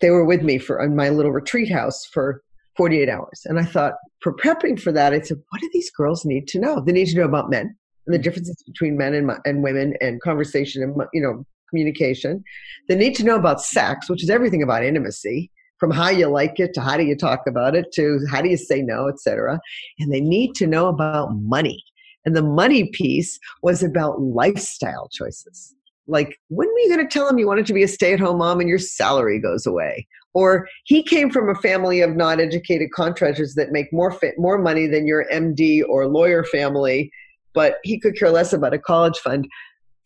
They 0.00 0.10
were 0.10 0.24
with 0.24 0.42
me 0.42 0.56
for 0.56 0.82
in 0.82 0.96
my 0.96 1.10
little 1.10 1.32
retreat 1.32 1.70
house 1.70 2.06
for 2.06 2.42
48 2.78 3.10
hours. 3.10 3.42
And 3.44 3.58
I 3.58 3.64
thought, 3.64 3.94
for 4.22 4.34
prepping 4.34 4.80
for 4.80 4.90
that, 4.92 5.12
I 5.12 5.20
said, 5.20 5.36
what 5.50 5.60
do 5.60 5.68
these 5.72 5.90
girls 5.90 6.24
need 6.24 6.48
to 6.48 6.58
know? 6.58 6.80
They 6.80 6.92
need 6.92 7.08
to 7.08 7.18
know 7.18 7.26
about 7.26 7.50
men 7.50 7.76
and 8.06 8.14
the 8.14 8.16
mm-hmm. 8.16 8.22
differences 8.22 8.62
between 8.66 8.96
men 8.96 9.12
and, 9.12 9.30
and 9.44 9.62
women 9.62 9.94
and 10.00 10.20
conversation 10.22 10.82
and, 10.82 10.96
you 11.12 11.20
know, 11.20 11.44
communication. 11.68 12.42
They 12.88 12.96
need 12.96 13.14
to 13.16 13.24
know 13.24 13.36
about 13.36 13.60
sex, 13.60 14.08
which 14.08 14.22
is 14.22 14.30
everything 14.30 14.62
about 14.62 14.82
intimacy 14.82 15.50
from 15.80 15.90
how 15.90 16.10
you 16.10 16.28
like 16.28 16.60
it 16.60 16.74
to 16.74 16.80
how 16.80 16.96
do 16.96 17.04
you 17.04 17.16
talk 17.16 17.40
about 17.48 17.74
it 17.74 17.90
to 17.94 18.20
how 18.30 18.42
do 18.42 18.50
you 18.50 18.56
say 18.56 18.82
no, 18.82 19.08
etc. 19.08 19.58
And 19.98 20.12
they 20.12 20.20
need 20.20 20.54
to 20.56 20.66
know 20.66 20.88
about 20.88 21.34
money. 21.34 21.82
And 22.26 22.36
the 22.36 22.42
money 22.42 22.90
piece 22.90 23.40
was 23.62 23.82
about 23.82 24.20
lifestyle 24.20 25.08
choices. 25.08 25.74
Like, 26.06 26.38
when 26.48 26.68
were 26.68 26.78
you 26.80 26.94
going 26.94 27.06
to 27.06 27.12
tell 27.12 27.28
him 27.28 27.38
you 27.38 27.46
wanted 27.46 27.66
to 27.66 27.72
be 27.72 27.82
a 27.82 27.88
stay 27.88 28.12
at 28.12 28.20
home 28.20 28.38
mom 28.38 28.60
and 28.60 28.68
your 28.68 28.78
salary 28.78 29.38
goes 29.38 29.66
away? 29.66 30.06
Or 30.34 30.68
he 30.84 31.02
came 31.02 31.30
from 31.30 31.48
a 31.48 31.54
family 31.56 32.02
of 32.02 32.14
non 32.14 32.40
educated 32.40 32.90
contractors 32.92 33.54
that 33.54 33.72
make 33.72 33.92
more, 33.92 34.12
fit, 34.12 34.34
more 34.38 34.58
money 34.58 34.86
than 34.86 35.06
your 35.06 35.24
MD 35.32 35.82
or 35.88 36.06
lawyer 36.06 36.44
family, 36.44 37.10
but 37.54 37.76
he 37.84 37.98
could 37.98 38.18
care 38.18 38.30
less 38.30 38.52
about 38.52 38.74
a 38.74 38.78
college 38.78 39.18
fund. 39.18 39.48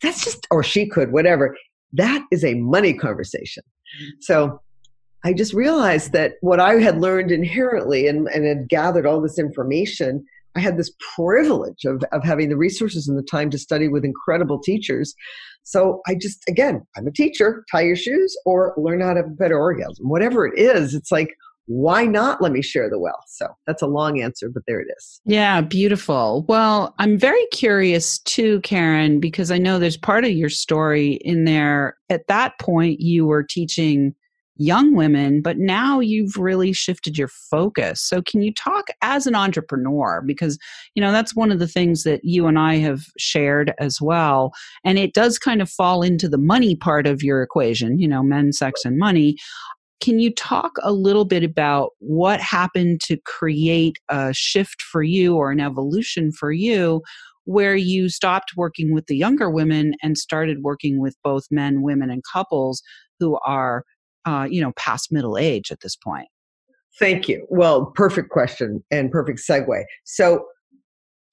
That's 0.03 0.25
just, 0.25 0.47
or 0.50 0.62
she 0.62 0.87
could, 0.87 1.12
whatever. 1.12 1.56
That 1.93 2.25
is 2.31 2.44
a 2.44 2.55
money 2.55 2.94
conversation. 2.94 3.65
Mm-hmm. 4.00 4.11
So 4.21 4.61
I 5.25 5.32
just 5.32 5.55
realized 5.55 6.12
that 6.12 6.35
what 6.43 6.61
I 6.61 6.75
had 6.75 7.00
learned 7.00 7.31
inherently 7.31 8.06
and, 8.06 8.29
and 8.29 8.44
had 8.44 8.69
gathered 8.69 9.06
all 9.06 9.23
this 9.23 9.38
information, 9.38 10.25
I 10.55 10.61
had 10.61 10.76
this 10.76 10.93
privilege 11.17 11.85
of, 11.85 12.05
of 12.12 12.23
having 12.23 12.50
the 12.50 12.59
resources 12.59 13.09
and 13.09 13.19
the 13.19 13.23
time 13.23 13.50
to 13.50 13.59
study 13.59 13.88
with 13.88 14.05
incredible 14.05 14.61
teachers. 14.61 15.15
So 15.62 16.03
I 16.06 16.15
just, 16.15 16.44
again, 16.47 16.87
I'm 16.97 17.06
a 17.06 17.11
teacher, 17.11 17.65
tie 17.73 17.82
your 17.82 17.97
shoes 17.97 18.37
or 18.44 18.75
learn 18.76 19.00
how 19.00 19.15
to 19.15 19.21
have 19.21 19.31
a 19.31 19.35
better 19.35 19.59
orgasm. 19.59 20.09
Whatever 20.09 20.47
it 20.47 20.59
is, 20.59 20.94
it's 20.94 21.11
like, 21.11 21.35
why 21.67 22.05
not 22.05 22.43
let 22.43 22.53
me 22.53 22.61
share 22.61 22.91
the 22.91 22.99
wealth? 22.99 23.25
So 23.26 23.49
that's 23.67 23.81
a 23.81 23.87
long 23.87 24.21
answer, 24.21 24.50
but 24.50 24.65
there 24.67 24.81
it 24.81 24.88
is. 24.99 25.23
Yeah, 25.25 25.62
beautiful. 25.62 26.44
Well, 26.47 26.94
I'm 26.99 27.17
very 27.17 27.47
curious 27.47 28.19
too, 28.19 28.61
Karen, 28.61 29.19
because 29.19 29.50
I 29.50 29.56
know 29.56 29.79
there's 29.79 29.97
part 29.97 30.26
of 30.26 30.32
your 30.32 30.50
story 30.50 31.15
in 31.23 31.47
there. 31.47 31.97
At 32.11 32.26
that 32.29 32.59
point, 32.61 33.00
you 33.00 33.25
were 33.25 33.43
teaching 33.43 34.14
young 34.56 34.94
women, 34.94 35.42
but 35.42 35.58
now 35.58 36.00
you've 36.00 36.37
really 36.37 36.73
shifted 36.73 37.18
your 37.18 37.28
focus. 37.28 38.00
So, 38.00 38.23
can 38.23 38.42
you 38.42 38.52
talk 38.52 38.87
as 39.02 39.26
an 39.26 39.34
entrepreneur? 39.34 40.23
Because, 40.25 40.58
you 40.94 41.00
know, 41.00 41.12
that's 41.12 41.34
one 41.34 41.50
of 41.50 41.58
the 41.58 41.68
things 41.68 42.04
that 42.04 42.20
you 42.25 42.46
and 42.46 42.58
I 42.58 42.76
have 42.76 43.06
shared 43.18 43.73
as 43.78 44.00
well. 44.00 44.52
And 44.84 44.99
it 44.99 45.14
does 45.14 45.38
kind 45.38 45.61
of 45.61 45.70
fall 45.70 46.02
into 46.02 46.28
the 46.28 46.38
money 46.38 46.76
part 46.76 47.06
of 47.06 47.23
your 47.23 47.42
equation, 47.42 47.99
you 47.99 48.08
know, 48.08 48.23
men, 48.23 48.52
sex, 48.52 48.84
and 48.84 48.99
money. 48.99 49.37
Can 50.00 50.18
you 50.18 50.32
talk 50.34 50.73
a 50.82 50.92
little 50.92 51.25
bit 51.25 51.42
about 51.42 51.90
what 51.99 52.40
happened 52.40 53.00
to 53.02 53.16
create 53.25 53.96
a 54.11 54.32
shift 54.34 54.82
for 54.82 55.02
you 55.02 55.37
or 55.37 55.50
an 55.50 55.61
evolution 55.61 56.30
for 56.32 56.52
you 56.52 57.00
where 57.44 57.76
you 57.76 58.08
stopped 58.08 58.52
working 58.56 58.92
with 58.92 59.06
the 59.06 59.16
younger 59.16 59.50
women 59.50 59.94
and 60.02 60.16
started 60.16 60.62
working 60.62 61.00
with 61.00 61.16
both 61.23 61.44
men, 61.50 61.82
women, 61.82 62.11
and 62.11 62.23
couples 62.32 62.82
who 63.20 63.38
are 63.46 63.84
uh, 64.25 64.47
you 64.50 64.61
know, 64.61 64.73
past 64.76 65.12
middle 65.12 65.37
age 65.37 65.71
at 65.71 65.81
this 65.81 65.97
point? 65.97 66.28
Thank 66.99 67.28
you. 67.28 67.47
Well, 67.50 67.87
perfect 67.87 68.31
question 68.31 68.85
and 68.90 69.11
perfect 69.11 69.40
segue. 69.40 69.85
So 70.04 70.47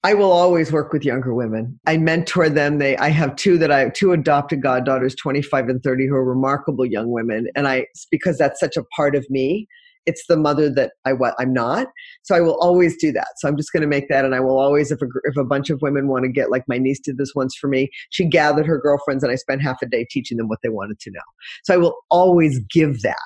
I 0.04 0.14
will 0.14 0.32
always 0.32 0.72
work 0.72 0.92
with 0.92 1.04
younger 1.04 1.32
women. 1.32 1.78
I 1.86 1.96
mentor 1.96 2.48
them. 2.48 2.78
They, 2.78 2.96
I 2.96 3.10
have 3.10 3.36
two 3.36 3.56
that 3.58 3.70
I 3.70 3.78
have 3.78 3.92
two 3.92 4.10
adopted 4.10 4.60
goddaughters, 4.60 5.14
25 5.14 5.68
and 5.68 5.82
30, 5.82 6.08
who 6.08 6.16
are 6.16 6.24
remarkable 6.24 6.84
young 6.84 7.10
women. 7.10 7.46
And 7.54 7.68
I, 7.68 7.86
because 8.10 8.36
that's 8.36 8.58
such 8.58 8.76
a 8.76 8.82
part 8.96 9.14
of 9.14 9.24
me, 9.30 9.68
it's 10.06 10.26
the 10.26 10.36
mother 10.36 10.70
that 10.70 10.92
I 11.04 11.12
what 11.12 11.34
I'm 11.38 11.52
not. 11.52 11.86
So 12.22 12.34
I 12.34 12.40
will 12.40 12.58
always 12.60 12.96
do 12.96 13.12
that. 13.12 13.28
So 13.36 13.48
I'm 13.48 13.56
just 13.56 13.72
going 13.72 13.82
to 13.82 13.86
make 13.86 14.08
that, 14.08 14.24
and 14.24 14.34
I 14.34 14.40
will 14.40 14.58
always, 14.58 14.90
if 14.90 15.00
a, 15.02 15.06
if 15.24 15.36
a 15.36 15.44
bunch 15.44 15.70
of 15.70 15.80
women 15.82 16.08
want 16.08 16.24
to 16.24 16.30
get 16.30 16.50
like 16.50 16.64
my 16.68 16.78
niece 16.78 17.00
did 17.00 17.18
this 17.18 17.34
once 17.34 17.56
for 17.56 17.68
me, 17.68 17.90
she 18.10 18.24
gathered 18.24 18.66
her 18.66 18.78
girlfriends, 18.78 19.22
and 19.22 19.32
I 19.32 19.36
spent 19.36 19.62
half 19.62 19.82
a 19.82 19.86
day 19.86 20.06
teaching 20.10 20.38
them 20.38 20.48
what 20.48 20.58
they 20.62 20.68
wanted 20.68 21.00
to 21.00 21.10
know. 21.10 21.20
So 21.64 21.74
I 21.74 21.76
will 21.76 21.96
always 22.10 22.60
give 22.70 23.02
that. 23.02 23.16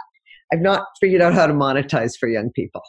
I've 0.53 0.61
not 0.61 0.87
figured 1.01 1.23
out 1.23 1.35
how 1.35 1.47
to 1.47 1.53
monetize 1.53 2.17
for 2.19 2.29
young 2.29 2.51
people, 2.53 2.83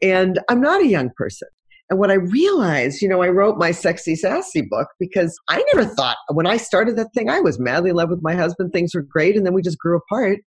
and 0.00 0.40
I'm 0.48 0.60
not 0.60 0.80
a 0.80 0.86
young 0.86 1.10
person. 1.16 1.48
And 1.92 1.98
what 1.98 2.10
I 2.10 2.14
realized, 2.14 3.02
you 3.02 3.08
know, 3.08 3.22
I 3.22 3.28
wrote 3.28 3.58
my 3.58 3.70
Sexy 3.70 4.16
Sassy 4.16 4.62
book 4.62 4.88
because 4.98 5.38
I 5.50 5.62
never 5.74 5.84
thought 5.84 6.16
when 6.30 6.46
I 6.46 6.56
started 6.56 6.96
that 6.96 7.12
thing, 7.12 7.28
I 7.28 7.40
was 7.40 7.60
madly 7.60 7.90
in 7.90 7.96
love 7.96 8.08
with 8.08 8.22
my 8.22 8.34
husband. 8.34 8.72
Things 8.72 8.94
were 8.94 9.02
great. 9.02 9.36
And 9.36 9.44
then 9.44 9.52
we 9.52 9.60
just 9.60 9.76
grew 9.78 9.98
apart, 9.98 10.38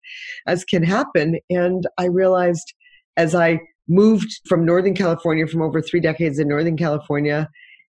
as 0.47 0.63
can 0.63 0.81
happen. 0.81 1.37
And 1.51 1.85
I 1.99 2.05
realized 2.05 2.73
as 3.17 3.35
I 3.35 3.59
moved 3.87 4.41
from 4.47 4.65
Northern 4.65 4.95
California, 4.95 5.47
from 5.47 5.61
over 5.61 5.81
three 5.81 5.99
decades 5.99 6.39
in 6.39 6.47
Northern 6.47 6.77
California 6.77 7.49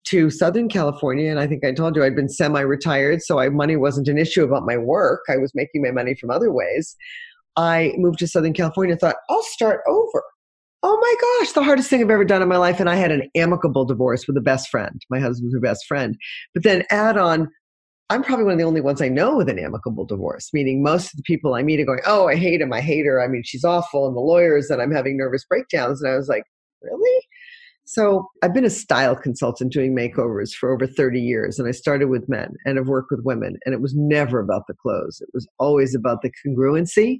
to 0.07 0.29
Southern 0.29 0.69
California, 0.69 1.29
and 1.29 1.39
I 1.39 1.47
think 1.47 1.65
I 1.65 1.73
told 1.73 1.95
you 1.95 2.03
I'd 2.03 2.15
been 2.15 2.29
semi 2.29 2.61
retired, 2.61 3.21
so 3.21 3.39
I, 3.39 3.49
money 3.49 3.75
wasn't 3.75 4.07
an 4.07 4.17
issue 4.17 4.43
about 4.43 4.65
my 4.65 4.77
work. 4.77 5.21
I 5.29 5.37
was 5.37 5.51
making 5.53 5.81
my 5.81 5.91
money 5.91 6.15
from 6.15 6.29
other 6.29 6.51
ways. 6.51 6.95
I 7.57 7.93
moved 7.97 8.19
to 8.19 8.27
Southern 8.27 8.53
California 8.53 8.93
and 8.93 9.01
thought, 9.01 9.15
I'll 9.29 9.43
start 9.43 9.81
over. 9.87 10.23
oh 10.83 10.97
my 11.01 11.15
gosh, 11.39 11.53
the 11.53 11.63
hardest 11.63 11.89
thing 11.89 12.01
I've 12.01 12.11
ever 12.11 12.23
done 12.23 12.41
in 12.43 12.47
my 12.47 12.57
life. 12.57 12.79
And 12.79 12.89
I 12.89 12.95
had 12.95 13.11
an 13.11 13.29
amicable 13.35 13.83
divorce 13.83 14.27
with 14.27 14.37
a 14.37 14.41
best 14.41 14.69
friend. 14.69 15.01
My 15.09 15.19
husband's 15.19 15.55
her 15.55 15.59
best 15.59 15.85
friend. 15.87 16.15
But 16.53 16.63
then 16.63 16.83
add 16.91 17.17
on, 17.17 17.49
I'm 18.09 18.23
probably 18.23 18.45
one 18.45 18.53
of 18.53 18.59
the 18.59 18.65
only 18.65 18.81
ones 18.81 19.01
I 19.01 19.09
know 19.09 19.35
with 19.35 19.49
an 19.49 19.59
amicable 19.59 20.05
divorce, 20.05 20.49
meaning 20.53 20.81
most 20.81 21.11
of 21.11 21.17
the 21.17 21.23
people 21.23 21.55
I 21.55 21.63
meet 21.63 21.81
are 21.81 21.85
going, 21.85 21.99
oh, 22.05 22.27
I 22.27 22.35
hate 22.35 22.61
him. 22.61 22.71
I 22.71 22.79
hate 22.79 23.05
her. 23.05 23.21
I 23.21 23.27
mean, 23.27 23.43
she's 23.43 23.65
awful. 23.65 24.07
And 24.07 24.15
the 24.15 24.21
lawyers, 24.21 24.69
and 24.69 24.81
I'm 24.81 24.93
having 24.93 25.17
nervous 25.17 25.43
breakdowns. 25.43 26.01
And 26.01 26.11
I 26.11 26.15
was 26.15 26.29
like, 26.29 26.43
really? 26.81 27.21
So 27.83 28.27
I've 28.41 28.53
been 28.53 28.65
a 28.65 28.69
style 28.69 29.15
consultant 29.15 29.73
doing 29.73 29.95
makeovers 29.95 30.51
for 30.51 30.73
over 30.73 30.87
30 30.87 31.19
years. 31.21 31.59
And 31.59 31.67
I 31.67 31.71
started 31.71 32.07
with 32.09 32.29
men 32.29 32.53
and 32.65 32.77
have 32.77 32.87
worked 32.87 33.11
with 33.11 33.25
women. 33.25 33.57
And 33.65 33.73
it 33.73 33.81
was 33.81 33.93
never 33.95 34.39
about 34.39 34.63
the 34.67 34.73
clothes, 34.73 35.19
it 35.21 35.29
was 35.33 35.47
always 35.59 35.93
about 35.93 36.21
the 36.21 36.31
congruency. 36.45 37.19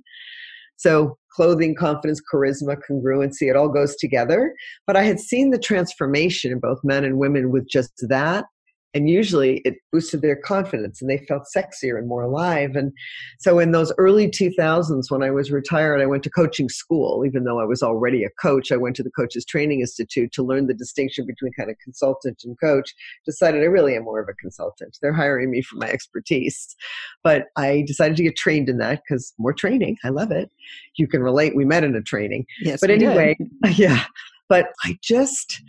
So 0.77 1.17
clothing, 1.31 1.75
confidence, 1.75 2.21
charisma, 2.31 2.77
congruency, 2.89 3.49
it 3.49 3.55
all 3.55 3.69
goes 3.69 3.95
together. 3.95 4.53
But 4.85 4.95
I 4.95 5.03
had 5.03 5.19
seen 5.19 5.49
the 5.49 5.57
transformation 5.57 6.51
in 6.51 6.59
both 6.59 6.79
men 6.83 7.03
and 7.03 7.17
women 7.17 7.51
with 7.51 7.67
just 7.67 7.91
that 8.09 8.45
and 8.93 9.09
usually 9.09 9.61
it 9.65 9.75
boosted 9.91 10.21
their 10.21 10.35
confidence 10.35 11.01
and 11.01 11.09
they 11.09 11.17
felt 11.17 11.43
sexier 11.55 11.97
and 11.97 12.07
more 12.07 12.23
alive 12.23 12.75
and 12.75 12.91
so 13.39 13.59
in 13.59 13.71
those 13.71 13.91
early 13.97 14.27
2000s 14.27 15.11
when 15.11 15.23
i 15.23 15.29
was 15.29 15.51
retired 15.51 16.01
i 16.01 16.05
went 16.05 16.23
to 16.23 16.29
coaching 16.29 16.69
school. 16.69 17.23
Even 17.25 17.43
though 17.43 17.59
i 17.59 17.65
was 17.65 17.83
already 17.83 18.23
a 18.23 18.29
coach 18.41 18.71
i 18.71 18.77
went 18.77 18.95
to 18.95 19.03
the 19.03 19.11
coaches 19.11 19.45
training 19.45 19.81
institute 19.81 20.31
to 20.31 20.43
learn 20.43 20.67
the 20.67 20.73
distinction 20.73 21.25
between 21.25 21.51
kind 21.53 21.69
of 21.69 21.77
consultant 21.83 22.41
and 22.43 22.59
coach. 22.59 22.93
Decided 23.25 23.61
i 23.61 23.65
really 23.65 23.95
am 23.95 24.03
more 24.03 24.19
of 24.19 24.29
a 24.29 24.33
consultant. 24.33 24.97
They're 25.01 25.13
hiring 25.13 25.51
me 25.51 25.61
for 25.61 25.75
my 25.77 25.89
expertise. 25.89 26.75
But 27.23 27.45
i 27.55 27.83
decided 27.85 28.17
to 28.17 28.23
get 28.23 28.35
trained 28.35 28.69
in 28.69 28.77
that 28.77 29.01
because 29.07 29.33
more 29.37 29.53
training 29.53 29.97
i 30.03 30.09
love 30.09 30.31
it. 30.31 30.49
You 30.95 31.07
can 31.07 31.21
relate 31.21 31.55
we 31.55 31.65
met 31.65 31.83
in 31.83 31.95
a 31.95 32.01
training. 32.01 32.45
Yes 32.61 32.79
but 32.79 32.89
anyway 32.89 33.37
yeah 33.75 34.05
but 34.49 34.67
i 34.85 34.97
just 35.01 35.61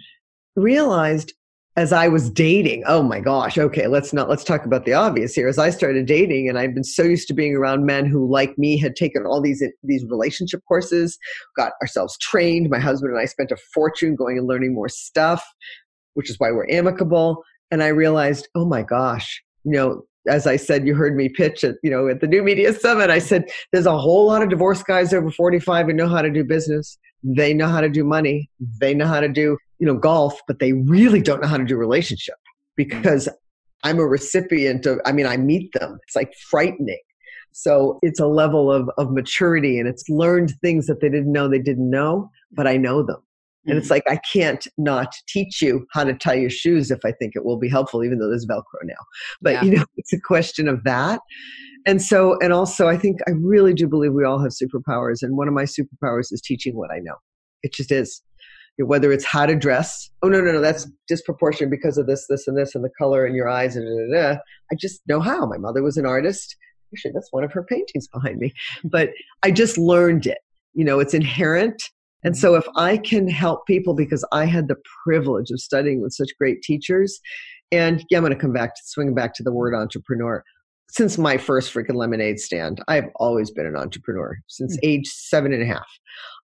realized 0.56 1.32
as 1.78 1.92
I 1.92 2.08
was 2.08 2.28
dating, 2.28 2.82
oh 2.88 3.04
my 3.04 3.20
gosh, 3.20 3.56
okay, 3.56 3.86
let's 3.86 4.12
not 4.12 4.28
let's 4.28 4.42
talk 4.42 4.64
about 4.64 4.84
the 4.84 4.94
obvious 4.94 5.32
here. 5.32 5.46
As 5.46 5.58
I 5.58 5.70
started 5.70 6.06
dating, 6.06 6.48
and 6.48 6.58
I've 6.58 6.74
been 6.74 6.82
so 6.82 7.04
used 7.04 7.28
to 7.28 7.34
being 7.34 7.54
around 7.54 7.86
men 7.86 8.04
who, 8.04 8.28
like 8.28 8.58
me, 8.58 8.76
had 8.76 8.96
taken 8.96 9.24
all 9.24 9.40
these 9.40 9.62
these 9.84 10.04
relationship 10.10 10.60
courses, 10.66 11.16
got 11.56 11.74
ourselves 11.80 12.18
trained. 12.18 12.68
My 12.68 12.80
husband 12.80 13.12
and 13.12 13.20
I 13.20 13.26
spent 13.26 13.52
a 13.52 13.56
fortune 13.72 14.16
going 14.16 14.38
and 14.38 14.48
learning 14.48 14.74
more 14.74 14.88
stuff, 14.88 15.44
which 16.14 16.28
is 16.28 16.34
why 16.40 16.50
we're 16.50 16.68
amicable. 16.68 17.44
And 17.70 17.80
I 17.80 17.88
realized, 17.88 18.48
oh 18.56 18.64
my 18.64 18.82
gosh, 18.82 19.40
you 19.62 19.70
know, 19.70 20.02
as 20.28 20.48
I 20.48 20.56
said, 20.56 20.84
you 20.84 20.96
heard 20.96 21.14
me 21.14 21.28
pitch 21.28 21.62
at 21.62 21.76
you 21.84 21.92
know 21.92 22.08
at 22.08 22.20
the 22.20 22.26
New 22.26 22.42
Media 22.42 22.74
Summit. 22.74 23.08
I 23.08 23.20
said, 23.20 23.44
there's 23.72 23.86
a 23.86 23.96
whole 23.96 24.26
lot 24.26 24.42
of 24.42 24.48
divorce 24.48 24.82
guys 24.82 25.14
over 25.14 25.30
45 25.30 25.86
who 25.86 25.92
know 25.92 26.08
how 26.08 26.22
to 26.22 26.30
do 26.30 26.42
business. 26.42 26.98
They 27.22 27.54
know 27.54 27.68
how 27.68 27.80
to 27.80 27.88
do 27.88 28.04
money. 28.04 28.50
They 28.80 28.94
know 28.94 29.06
how 29.06 29.20
to 29.20 29.28
do 29.28 29.58
you 29.78 29.86
know, 29.86 29.94
golf, 29.94 30.40
but 30.46 30.58
they 30.58 30.72
really 30.72 31.20
don't 31.20 31.40
know 31.40 31.48
how 31.48 31.56
to 31.56 31.64
do 31.64 31.76
relationship 31.76 32.34
because 32.76 33.28
I'm 33.84 33.98
a 33.98 34.06
recipient 34.06 34.86
of, 34.86 35.00
I 35.04 35.12
mean, 35.12 35.26
I 35.26 35.36
meet 35.36 35.72
them. 35.72 35.98
It's 36.06 36.16
like 36.16 36.32
frightening. 36.50 37.00
So 37.52 37.98
it's 38.02 38.20
a 38.20 38.26
level 38.26 38.70
of, 38.70 38.90
of 38.98 39.12
maturity 39.12 39.78
and 39.78 39.88
it's 39.88 40.08
learned 40.08 40.52
things 40.60 40.86
that 40.86 41.00
they 41.00 41.08
didn't 41.08 41.32
know 41.32 41.48
they 41.48 41.58
didn't 41.58 41.90
know, 41.90 42.30
but 42.52 42.66
I 42.66 42.76
know 42.76 43.02
them. 43.02 43.22
And 43.66 43.76
it's 43.76 43.88
mm. 43.88 43.92
like, 43.92 44.04
I 44.08 44.18
can't 44.32 44.66
not 44.78 45.12
teach 45.28 45.60
you 45.60 45.86
how 45.92 46.04
to 46.04 46.14
tie 46.14 46.34
your 46.34 46.50
shoes 46.50 46.90
if 46.90 47.00
I 47.04 47.12
think 47.12 47.34
it 47.34 47.44
will 47.44 47.58
be 47.58 47.68
helpful, 47.68 48.04
even 48.04 48.18
though 48.18 48.28
there's 48.28 48.46
Velcro 48.46 48.84
now. 48.84 48.94
But, 49.42 49.54
yeah. 49.54 49.64
you 49.64 49.70
know, 49.76 49.84
it's 49.96 50.12
a 50.12 50.20
question 50.20 50.68
of 50.68 50.84
that. 50.84 51.20
And 51.86 52.02
so, 52.02 52.38
and 52.40 52.52
also, 52.52 52.88
I 52.88 52.96
think 52.96 53.20
I 53.26 53.32
really 53.32 53.74
do 53.74 53.86
believe 53.86 54.12
we 54.12 54.24
all 54.24 54.40
have 54.40 54.52
superpowers. 54.52 55.22
And 55.22 55.36
one 55.36 55.48
of 55.48 55.54
my 55.54 55.64
superpowers 55.64 56.32
is 56.32 56.40
teaching 56.44 56.76
what 56.76 56.90
I 56.90 56.98
know. 56.98 57.14
It 57.62 57.72
just 57.72 57.90
is 57.90 58.22
whether 58.78 59.10
it's 59.10 59.24
how 59.24 59.46
to 59.46 59.56
dress. 59.56 60.10
Oh 60.22 60.28
no, 60.28 60.40
no, 60.40 60.52
no, 60.52 60.60
that's 60.60 60.88
disproportionate 61.08 61.70
because 61.70 61.98
of 61.98 62.06
this, 62.06 62.26
this, 62.28 62.46
and 62.46 62.56
this, 62.56 62.74
and 62.74 62.84
the 62.84 62.90
color 62.98 63.26
in 63.26 63.34
your 63.34 63.48
eyes, 63.48 63.76
and 63.76 63.84
da, 63.84 64.18
da, 64.18 64.32
da. 64.32 64.38
I 64.70 64.76
just 64.76 65.00
know 65.08 65.20
how. 65.20 65.46
My 65.46 65.58
mother 65.58 65.82
was 65.82 65.96
an 65.96 66.06
artist. 66.06 66.56
Actually, 66.92 67.12
that's 67.12 67.32
one 67.32 67.44
of 67.44 67.52
her 67.52 67.64
paintings 67.64 68.08
behind 68.12 68.38
me. 68.38 68.52
But 68.84 69.10
I 69.42 69.50
just 69.50 69.78
learned 69.78 70.26
it. 70.26 70.38
You 70.74 70.84
know, 70.84 71.00
it's 71.00 71.14
inherent. 71.14 71.82
And 72.24 72.36
so 72.36 72.54
if 72.56 72.66
I 72.76 72.96
can 72.96 73.28
help 73.28 73.66
people 73.66 73.94
because 73.94 74.24
I 74.32 74.44
had 74.44 74.68
the 74.68 74.76
privilege 75.04 75.50
of 75.50 75.60
studying 75.60 76.00
with 76.02 76.12
such 76.12 76.30
great 76.38 76.62
teachers, 76.62 77.20
and 77.70 78.04
yeah, 78.10 78.18
I'm 78.18 78.24
going 78.24 78.32
to 78.32 78.38
come 78.38 78.52
back 78.52 78.74
to 78.74 78.80
swing 78.84 79.14
back 79.14 79.34
to 79.34 79.42
the 79.42 79.52
word 79.52 79.74
entrepreneur. 79.74 80.42
Since 80.90 81.18
my 81.18 81.36
first 81.36 81.72
freaking 81.72 81.96
lemonade 81.96 82.40
stand, 82.40 82.82
I've 82.88 83.08
always 83.16 83.50
been 83.50 83.66
an 83.66 83.76
entrepreneur 83.76 84.38
since 84.46 84.76
mm. 84.76 84.80
age 84.82 85.06
seven 85.06 85.52
and 85.52 85.62
a 85.62 85.66
half. 85.66 85.86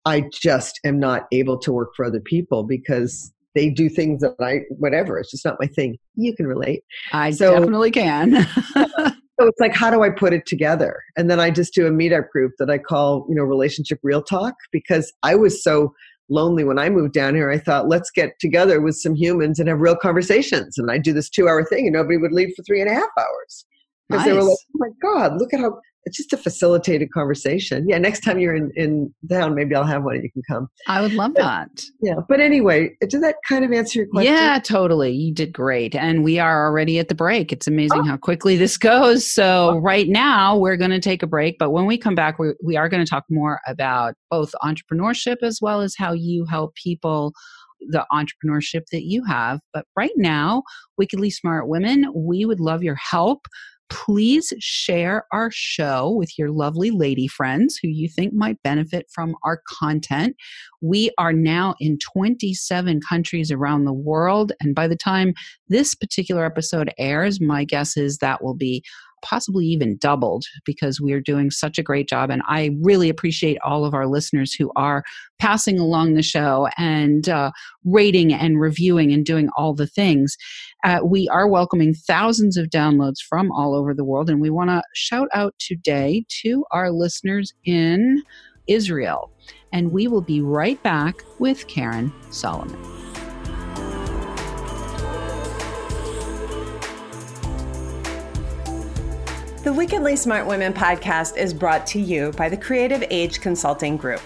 I 0.04 0.24
just 0.32 0.80
am 0.84 0.98
not 0.98 1.26
able 1.32 1.58
to 1.58 1.72
work 1.72 1.90
for 1.94 2.04
other 2.04 2.20
people 2.20 2.64
because 2.64 3.32
they 3.54 3.70
do 3.70 3.88
things 3.88 4.20
that 4.22 4.34
I, 4.40 4.60
whatever, 4.70 5.18
it's 5.18 5.30
just 5.30 5.44
not 5.44 5.56
my 5.60 5.66
thing. 5.66 5.98
You 6.14 6.34
can 6.34 6.46
relate. 6.46 6.82
I 7.12 7.30
so, 7.30 7.58
definitely 7.58 7.90
can. 7.90 8.44
so 8.74 9.46
it's 9.46 9.60
like, 9.60 9.74
how 9.74 9.90
do 9.90 10.02
I 10.02 10.10
put 10.10 10.32
it 10.32 10.46
together? 10.46 11.00
And 11.16 11.30
then 11.30 11.38
I 11.38 11.50
just 11.50 11.74
do 11.74 11.86
a 11.86 11.90
meetup 11.90 12.30
group 12.30 12.52
that 12.58 12.70
I 12.70 12.78
call, 12.78 13.26
you 13.28 13.34
know, 13.34 13.42
Relationship 13.42 14.00
Real 14.02 14.22
Talk 14.22 14.54
because 14.72 15.12
I 15.22 15.34
was 15.34 15.62
so 15.62 15.94
lonely 16.30 16.64
when 16.64 16.78
I 16.78 16.88
moved 16.88 17.12
down 17.12 17.34
here. 17.34 17.50
I 17.50 17.58
thought, 17.58 17.88
let's 17.88 18.10
get 18.10 18.38
together 18.40 18.80
with 18.80 18.96
some 18.96 19.14
humans 19.14 19.58
and 19.58 19.68
have 19.68 19.80
real 19.80 19.96
conversations. 19.96 20.78
And 20.78 20.90
I 20.90 20.98
do 20.98 21.12
this 21.12 21.28
two 21.28 21.48
hour 21.48 21.62
thing 21.64 21.86
and 21.86 21.94
nobody 21.94 22.16
would 22.16 22.32
leave 22.32 22.52
for 22.56 22.62
three 22.62 22.80
and 22.80 22.90
a 22.90 22.94
half 22.94 23.10
hours. 23.18 23.66
Because 24.12 24.26
nice. 24.26 24.26
they 24.26 24.32
were 24.32 24.44
like, 24.44 24.58
oh 24.58 24.78
my 24.78 24.88
God, 25.00 25.40
look 25.40 25.54
at 25.54 25.60
how 25.60 25.78
it's 26.04 26.16
just 26.16 26.32
a 26.32 26.36
facilitated 26.36 27.12
conversation. 27.12 27.88
Yeah, 27.88 27.98
next 27.98 28.20
time 28.20 28.38
you're 28.38 28.54
in, 28.54 28.72
in 28.74 29.14
town, 29.30 29.54
maybe 29.54 29.74
I'll 29.74 29.84
have 29.84 30.02
one 30.02 30.16
and 30.16 30.24
you 30.24 30.30
can 30.32 30.42
come. 30.48 30.68
I 30.88 31.00
would 31.00 31.12
love 31.12 31.34
but, 31.34 31.42
that. 31.42 31.84
Yeah. 32.00 32.14
But 32.28 32.40
anyway, 32.40 32.96
did 33.00 33.22
that 33.22 33.36
kind 33.48 33.64
of 33.64 33.72
answer 33.72 34.00
your 34.00 34.08
question? 34.08 34.32
Yeah, 34.32 34.58
totally. 34.58 35.12
You 35.12 35.32
did 35.32 35.52
great. 35.52 35.94
And 35.94 36.24
we 36.24 36.40
are 36.40 36.66
already 36.66 36.98
at 36.98 37.08
the 37.08 37.14
break. 37.14 37.52
It's 37.52 37.68
oh. 37.68 37.72
amazing 37.72 38.00
oh. 38.00 38.04
how 38.04 38.16
quickly 38.16 38.56
this 38.56 38.76
goes. 38.78 39.30
So, 39.30 39.70
oh. 39.74 39.78
right 39.78 40.08
now, 40.08 40.56
we're 40.56 40.76
going 40.76 40.90
to 40.90 41.00
take 41.00 41.22
a 41.22 41.26
break. 41.26 41.56
But 41.58 41.70
when 41.70 41.86
we 41.86 41.96
come 41.96 42.16
back, 42.16 42.38
we, 42.38 42.54
we 42.64 42.76
are 42.76 42.88
going 42.88 43.04
to 43.04 43.08
talk 43.08 43.24
more 43.30 43.60
about 43.68 44.14
both 44.30 44.52
entrepreneurship 44.62 45.36
as 45.42 45.60
well 45.62 45.80
as 45.80 45.94
how 45.96 46.12
you 46.12 46.46
help 46.46 46.74
people 46.74 47.32
the 47.88 48.06
entrepreneurship 48.12 48.82
that 48.92 49.04
you 49.04 49.24
have. 49.24 49.60
But 49.72 49.86
right 49.96 50.12
now, 50.16 50.62
Wickedly 50.98 51.30
Smart 51.30 51.68
Women, 51.68 52.12
we 52.14 52.44
would 52.44 52.60
love 52.60 52.82
your 52.82 52.94
help 52.94 53.46
please 53.92 54.54
share 54.58 55.26
our 55.32 55.50
show 55.52 56.10
with 56.10 56.38
your 56.38 56.50
lovely 56.50 56.90
lady 56.90 57.28
friends 57.28 57.76
who 57.76 57.88
you 57.88 58.08
think 58.08 58.32
might 58.32 58.62
benefit 58.62 59.06
from 59.12 59.36
our 59.44 59.60
content. 59.68 60.34
We 60.80 61.10
are 61.18 61.34
now 61.34 61.74
in 61.78 61.98
27 61.98 63.00
countries 63.06 63.50
around 63.50 63.84
the 63.84 63.92
world. 63.92 64.52
And 64.60 64.74
by 64.74 64.88
the 64.88 64.96
time 64.96 65.34
this 65.68 65.94
particular 65.94 66.46
episode 66.46 66.90
airs, 66.98 67.38
my 67.38 67.64
guess 67.64 67.98
is 67.98 68.16
that 68.18 68.42
will 68.42 68.54
be 68.54 68.82
possibly 69.22 69.66
even 69.66 69.96
doubled 69.96 70.44
because 70.64 71.00
we 71.00 71.12
are 71.12 71.20
doing 71.20 71.50
such 71.50 71.78
a 71.78 71.82
great 71.82 72.08
job. 72.08 72.30
And 72.30 72.42
I 72.46 72.76
really 72.80 73.08
appreciate 73.08 73.58
all 73.64 73.84
of 73.84 73.94
our 73.94 74.06
listeners 74.06 74.52
who 74.52 74.70
are 74.76 75.02
passing 75.38 75.78
along 75.78 76.14
the 76.14 76.22
show 76.22 76.68
and 76.76 77.28
uh, 77.28 77.50
rating 77.84 78.32
and 78.32 78.60
reviewing 78.60 79.12
and 79.12 79.24
doing 79.24 79.48
all 79.56 79.74
the 79.74 79.86
things. 79.86 80.36
Uh, 80.84 81.00
we 81.04 81.28
are 81.28 81.48
welcoming 81.48 81.94
thousands 81.94 82.56
of 82.56 82.68
downloads 82.68 83.18
from 83.20 83.50
all 83.52 83.74
over 83.74 83.94
the 83.94 84.04
world. 84.04 84.28
And 84.28 84.40
we 84.40 84.50
want 84.50 84.70
to 84.70 84.82
shout 84.94 85.28
out 85.32 85.54
today 85.58 86.24
to 86.42 86.64
our 86.70 86.90
listeners 86.90 87.52
in 87.64 88.22
Israel. 88.66 89.30
And 89.72 89.90
we 89.90 90.06
will 90.06 90.20
be 90.20 90.40
right 90.40 90.82
back 90.82 91.22
with 91.38 91.66
Karen 91.66 92.12
Solomon. 92.30 93.01
The 99.62 99.72
Wickedly 99.72 100.16
Smart 100.16 100.48
Women 100.48 100.72
podcast 100.72 101.36
is 101.36 101.54
brought 101.54 101.86
to 101.86 102.00
you 102.00 102.32
by 102.32 102.48
the 102.48 102.56
Creative 102.56 103.04
Age 103.10 103.40
Consulting 103.40 103.96
Group. 103.96 104.20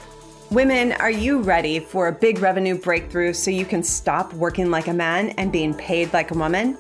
Women, 0.51 0.93
are 0.93 1.11
you 1.11 1.43
ready 1.43 1.79
for 1.79 2.09
a 2.09 2.13
big 2.13 2.39
revenue 2.39 2.79
breakthrough 2.79 3.35
so 3.35 3.51
you 3.51 3.67
can 3.67 3.83
stop 3.83 4.33
working 4.33 4.71
like 4.71 4.89
a 4.89 4.95
man 4.95 5.29
and 5.37 5.53
being 5.53 5.75
paid 5.75 6.11
like 6.15 6.31
a 6.31 6.39
woman? 6.39 6.79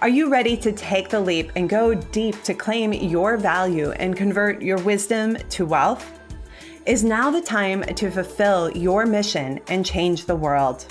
Are 0.00 0.08
you 0.08 0.30
ready 0.30 0.56
to 0.58 0.70
take 0.70 1.08
the 1.08 1.18
leap 1.18 1.50
and 1.56 1.68
go 1.68 1.92
deep 1.92 2.40
to 2.44 2.54
claim 2.54 2.92
your 2.92 3.36
value 3.36 3.90
and 3.90 4.16
convert 4.16 4.62
your 4.62 4.78
wisdom 4.78 5.36
to 5.50 5.66
wealth? 5.66 6.20
Is 6.86 7.02
now 7.02 7.32
the 7.32 7.42
time 7.42 7.82
to 7.82 8.12
fulfill 8.12 8.70
your 8.76 9.06
mission 9.06 9.58
and 9.66 9.84
change 9.84 10.24
the 10.24 10.36
world? 10.36 10.86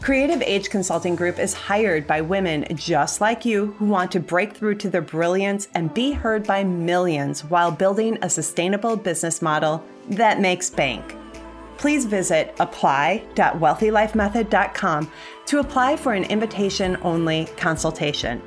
Creative 0.00 0.40
Age 0.42 0.70
Consulting 0.70 1.16
Group 1.16 1.40
is 1.40 1.52
hired 1.52 2.06
by 2.06 2.20
women 2.20 2.64
just 2.76 3.20
like 3.20 3.44
you 3.44 3.74
who 3.78 3.86
want 3.86 4.12
to 4.12 4.20
break 4.20 4.56
through 4.56 4.76
to 4.76 4.88
their 4.88 5.02
brilliance 5.02 5.66
and 5.74 5.92
be 5.92 6.12
heard 6.12 6.46
by 6.46 6.62
millions 6.64 7.44
while 7.44 7.72
building 7.72 8.16
a 8.22 8.30
sustainable 8.30 8.96
business 8.96 9.42
model 9.42 9.84
that 10.10 10.40
makes 10.40 10.70
bank. 10.70 11.16
Please 11.78 12.04
visit 12.06 12.54
apply.wealthylifemethod.com 12.60 15.10
to 15.46 15.58
apply 15.58 15.96
for 15.96 16.12
an 16.14 16.24
invitation 16.24 16.96
only 17.02 17.46
consultation. 17.56 18.40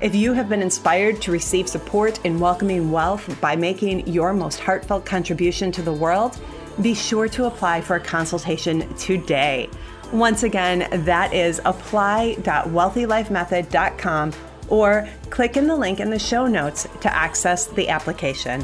If 0.00 0.14
you 0.14 0.32
have 0.34 0.48
been 0.48 0.62
inspired 0.62 1.20
to 1.22 1.32
receive 1.32 1.68
support 1.68 2.24
in 2.24 2.38
welcoming 2.38 2.90
wealth 2.90 3.40
by 3.40 3.56
making 3.56 4.06
your 4.06 4.32
most 4.34 4.60
heartfelt 4.60 5.06
contribution 5.06 5.72
to 5.72 5.82
the 5.82 5.92
world, 5.92 6.38
Be 6.80 6.94
sure 6.94 7.28
to 7.28 7.44
apply 7.44 7.82
for 7.82 7.96
a 7.96 8.00
consultation 8.00 8.94
today. 8.94 9.68
Once 10.12 10.42
again, 10.42 10.86
that 11.04 11.32
is 11.32 11.60
apply.wealthylifemethod.com 11.64 14.32
or 14.68 15.08
click 15.30 15.56
in 15.56 15.66
the 15.66 15.74
link 15.74 16.00
in 16.00 16.10
the 16.10 16.18
show 16.18 16.46
notes 16.46 16.86
to 17.00 17.10
access 17.14 17.64
the 17.66 17.88
application. 17.88 18.62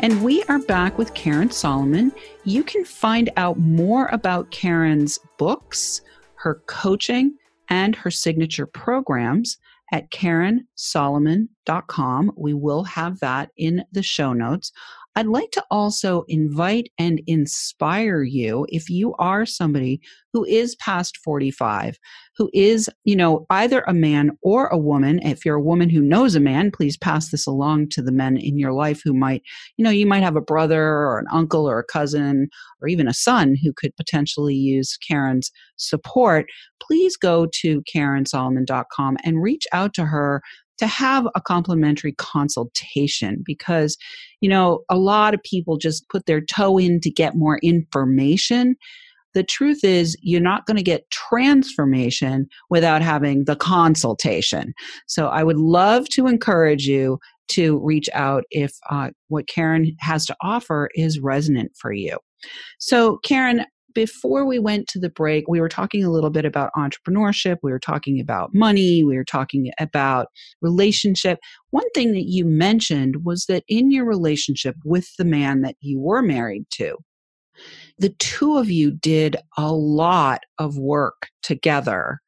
And 0.00 0.22
we 0.22 0.42
are 0.44 0.60
back 0.60 0.96
with 0.96 1.12
Karen 1.12 1.50
Solomon. 1.50 2.12
You 2.44 2.62
can 2.62 2.84
find 2.84 3.30
out 3.36 3.58
more 3.58 4.06
about 4.06 4.50
Karen's 4.50 5.18
books, 5.36 6.00
her 6.36 6.62
coaching, 6.66 7.36
and 7.68 7.94
her 7.94 8.10
signature 8.10 8.64
programs 8.64 9.58
at 9.92 10.10
karensolomon.com. 10.10 12.32
We 12.36 12.54
will 12.54 12.82
have 12.84 13.20
that 13.20 13.50
in 13.56 13.84
the 13.92 14.02
show 14.02 14.32
notes. 14.32 14.72
I'd 15.18 15.26
like 15.26 15.50
to 15.50 15.64
also 15.68 16.22
invite 16.28 16.92
and 16.96 17.20
inspire 17.26 18.22
you 18.22 18.68
if 18.68 18.88
you 18.88 19.14
are 19.18 19.44
somebody 19.46 20.00
who 20.32 20.44
is 20.44 20.76
past 20.76 21.16
45, 21.24 21.98
who 22.36 22.48
is, 22.54 22.88
you 23.02 23.16
know, 23.16 23.44
either 23.50 23.82
a 23.88 23.92
man 23.92 24.30
or 24.42 24.68
a 24.68 24.78
woman. 24.78 25.18
If 25.24 25.44
you're 25.44 25.56
a 25.56 25.60
woman 25.60 25.90
who 25.90 26.02
knows 26.02 26.36
a 26.36 26.40
man, 26.40 26.70
please 26.70 26.96
pass 26.96 27.32
this 27.32 27.48
along 27.48 27.88
to 27.88 28.02
the 28.02 28.12
men 28.12 28.36
in 28.36 28.58
your 28.58 28.72
life 28.72 29.00
who 29.02 29.12
might, 29.12 29.42
you 29.76 29.82
know, 29.82 29.90
you 29.90 30.06
might 30.06 30.22
have 30.22 30.36
a 30.36 30.40
brother 30.40 30.84
or 30.84 31.18
an 31.18 31.26
uncle 31.32 31.68
or 31.68 31.80
a 31.80 31.92
cousin 31.92 32.48
or 32.80 32.86
even 32.86 33.08
a 33.08 33.12
son 33.12 33.56
who 33.60 33.72
could 33.76 33.96
potentially 33.96 34.54
use 34.54 34.96
Karen's 34.98 35.50
support. 35.78 36.46
Please 36.80 37.16
go 37.16 37.48
to 37.54 37.82
karensolomon.com 37.92 39.16
and 39.24 39.42
reach 39.42 39.66
out 39.72 39.94
to 39.94 40.04
her 40.04 40.42
to 40.78 40.86
have 40.86 41.26
a 41.34 41.40
complimentary 41.40 42.12
consultation 42.12 43.42
because, 43.44 43.96
you 44.40 44.48
know, 44.48 44.80
a 44.88 44.96
lot 44.96 45.34
of 45.34 45.42
people 45.42 45.76
just 45.76 46.08
put 46.08 46.26
their 46.26 46.40
toe 46.40 46.78
in 46.78 47.00
to 47.00 47.10
get 47.10 47.36
more 47.36 47.58
information. 47.62 48.76
The 49.34 49.42
truth 49.42 49.84
is, 49.84 50.16
you're 50.22 50.40
not 50.40 50.66
going 50.66 50.78
to 50.78 50.82
get 50.82 51.10
transformation 51.10 52.48
without 52.70 53.02
having 53.02 53.44
the 53.44 53.56
consultation. 53.56 54.72
So 55.06 55.28
I 55.28 55.44
would 55.44 55.58
love 55.58 56.08
to 56.10 56.26
encourage 56.26 56.86
you 56.86 57.18
to 57.48 57.78
reach 57.78 58.08
out 58.14 58.44
if 58.50 58.72
uh, 58.90 59.10
what 59.28 59.48
Karen 59.48 59.96
has 60.00 60.26
to 60.26 60.36
offer 60.42 60.88
is 60.94 61.18
resonant 61.18 61.72
for 61.76 61.92
you. 61.92 62.18
So, 62.78 63.18
Karen, 63.18 63.64
before 63.94 64.44
we 64.44 64.58
went 64.58 64.86
to 64.88 64.98
the 64.98 65.10
break, 65.10 65.48
we 65.48 65.60
were 65.60 65.68
talking 65.68 66.04
a 66.04 66.10
little 66.10 66.30
bit 66.30 66.44
about 66.44 66.70
entrepreneurship. 66.76 67.56
We 67.62 67.72
were 67.72 67.78
talking 67.78 68.20
about 68.20 68.50
money. 68.54 69.04
We 69.04 69.16
were 69.16 69.24
talking 69.24 69.70
about 69.78 70.28
relationship. 70.60 71.38
One 71.70 71.88
thing 71.94 72.12
that 72.12 72.26
you 72.26 72.44
mentioned 72.44 73.24
was 73.24 73.46
that 73.46 73.64
in 73.68 73.90
your 73.90 74.04
relationship 74.04 74.76
with 74.84 75.08
the 75.16 75.24
man 75.24 75.62
that 75.62 75.76
you 75.80 76.00
were 76.00 76.22
married 76.22 76.66
to, 76.72 76.96
the 77.98 78.10
two 78.18 78.56
of 78.56 78.70
you 78.70 78.92
did 78.92 79.36
a 79.56 79.72
lot 79.72 80.42
of 80.58 80.78
work 80.78 81.28
together 81.42 82.20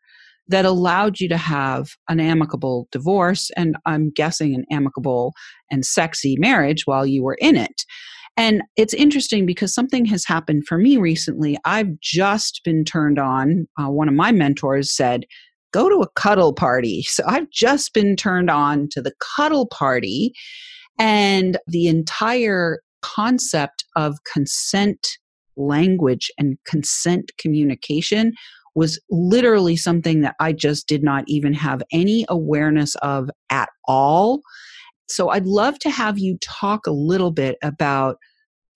that 0.48 0.64
allowed 0.64 1.20
you 1.20 1.28
to 1.28 1.36
have 1.36 1.90
an 2.08 2.18
amicable 2.18 2.88
divorce 2.90 3.50
and 3.56 3.76
I'm 3.86 4.10
guessing 4.10 4.54
an 4.54 4.64
amicable 4.70 5.32
and 5.70 5.86
sexy 5.86 6.36
marriage 6.38 6.86
while 6.86 7.06
you 7.06 7.22
were 7.22 7.38
in 7.40 7.56
it. 7.56 7.84
And 8.40 8.62
it's 8.74 8.94
interesting 8.94 9.44
because 9.44 9.74
something 9.74 10.06
has 10.06 10.24
happened 10.24 10.66
for 10.66 10.78
me 10.78 10.96
recently. 10.96 11.58
I've 11.66 12.00
just 12.00 12.62
been 12.64 12.86
turned 12.86 13.18
on. 13.18 13.68
Uh, 13.78 13.90
one 13.90 14.08
of 14.08 14.14
my 14.14 14.32
mentors 14.32 14.96
said, 14.96 15.24
Go 15.74 15.90
to 15.90 15.96
a 15.96 16.08
cuddle 16.16 16.54
party. 16.54 17.04
So 17.06 17.22
I've 17.26 17.50
just 17.50 17.92
been 17.92 18.16
turned 18.16 18.48
on 18.48 18.88
to 18.92 19.02
the 19.02 19.12
cuddle 19.36 19.66
party 19.66 20.32
and 20.98 21.58
the 21.66 21.86
entire 21.86 22.78
concept 23.02 23.84
of 23.94 24.16
consent 24.24 25.06
language 25.58 26.30
and 26.38 26.56
consent 26.64 27.32
communication 27.36 28.32
was 28.74 28.98
literally 29.10 29.76
something 29.76 30.22
that 30.22 30.36
I 30.40 30.54
just 30.54 30.88
did 30.88 31.02
not 31.02 31.24
even 31.26 31.52
have 31.52 31.82
any 31.92 32.24
awareness 32.30 32.94
of 33.02 33.28
at 33.50 33.68
all. 33.86 34.40
So 35.10 35.28
I'd 35.28 35.46
love 35.46 35.78
to 35.80 35.90
have 35.90 36.18
you 36.18 36.38
talk 36.40 36.86
a 36.86 36.92
little 36.92 37.32
bit 37.32 37.58
about 37.62 38.16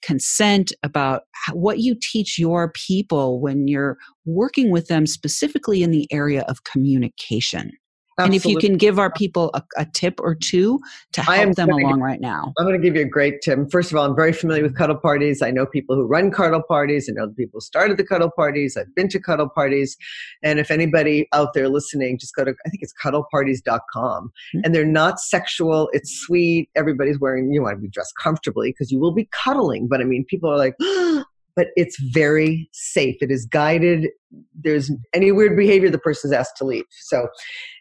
consent, 0.04 0.72
about 0.82 1.22
what 1.52 1.78
you 1.78 1.96
teach 2.00 2.38
your 2.38 2.70
people 2.72 3.40
when 3.40 3.68
you're 3.68 3.96
working 4.24 4.70
with 4.70 4.88
them 4.88 5.06
specifically 5.06 5.82
in 5.82 5.90
the 5.90 6.06
area 6.12 6.42
of 6.42 6.64
communication. 6.64 7.72
Absolutely. 8.18 8.36
And 8.36 8.58
if 8.58 8.62
you 8.62 8.68
can 8.68 8.78
give 8.78 8.98
our 8.98 9.12
people 9.12 9.50
a, 9.54 9.62
a 9.76 9.86
tip 9.86 10.20
or 10.20 10.36
two 10.36 10.78
to 11.12 11.22
help 11.22 11.56
them 11.56 11.70
along 11.70 12.00
right 12.00 12.20
now. 12.20 12.52
I'm 12.58 12.64
going 12.64 12.80
to 12.80 12.84
give 12.84 12.94
you 12.94 13.02
a 13.02 13.08
great 13.08 13.42
tip. 13.42 13.58
First 13.72 13.90
of 13.90 13.98
all, 13.98 14.04
I'm 14.04 14.14
very 14.14 14.32
familiar 14.32 14.62
with 14.62 14.76
cuddle 14.76 14.96
parties. 14.96 15.42
I 15.42 15.50
know 15.50 15.66
people 15.66 15.96
who 15.96 16.06
run 16.06 16.30
cuddle 16.30 16.62
parties. 16.62 17.10
I 17.10 17.12
know 17.12 17.26
the 17.26 17.32
people 17.34 17.56
who 17.56 17.60
started 17.62 17.96
the 17.96 18.04
cuddle 18.04 18.30
parties. 18.30 18.76
I've 18.76 18.94
been 18.94 19.08
to 19.08 19.18
cuddle 19.18 19.48
parties. 19.48 19.96
And 20.44 20.60
if 20.60 20.70
anybody 20.70 21.28
out 21.32 21.54
there 21.54 21.68
listening, 21.68 22.18
just 22.18 22.36
go 22.36 22.44
to, 22.44 22.54
I 22.64 22.68
think 22.68 22.82
it's 22.82 22.94
cuddleparties.com. 23.02 24.24
Mm-hmm. 24.24 24.60
And 24.64 24.74
they're 24.74 24.84
not 24.84 25.18
sexual. 25.18 25.88
It's 25.92 26.16
sweet. 26.20 26.70
Everybody's 26.76 27.18
wearing, 27.18 27.52
you 27.52 27.62
want 27.62 27.76
to 27.76 27.82
be 27.82 27.88
dressed 27.88 28.14
comfortably 28.22 28.70
because 28.70 28.92
you 28.92 29.00
will 29.00 29.12
be 29.12 29.28
cuddling. 29.32 29.88
But 29.88 30.00
I 30.00 30.04
mean, 30.04 30.24
people 30.24 30.50
are 30.50 30.56
like, 30.56 30.76
but 31.56 31.68
it's 31.76 31.96
very 32.12 32.68
safe. 32.72 33.16
It 33.20 33.30
is 33.30 33.46
guided. 33.46 34.08
There's 34.54 34.90
any 35.12 35.32
weird 35.32 35.56
behavior, 35.56 35.90
the 35.90 35.98
person's 35.98 36.32
asked 36.32 36.56
to 36.58 36.64
leave. 36.64 36.84
So, 36.90 37.28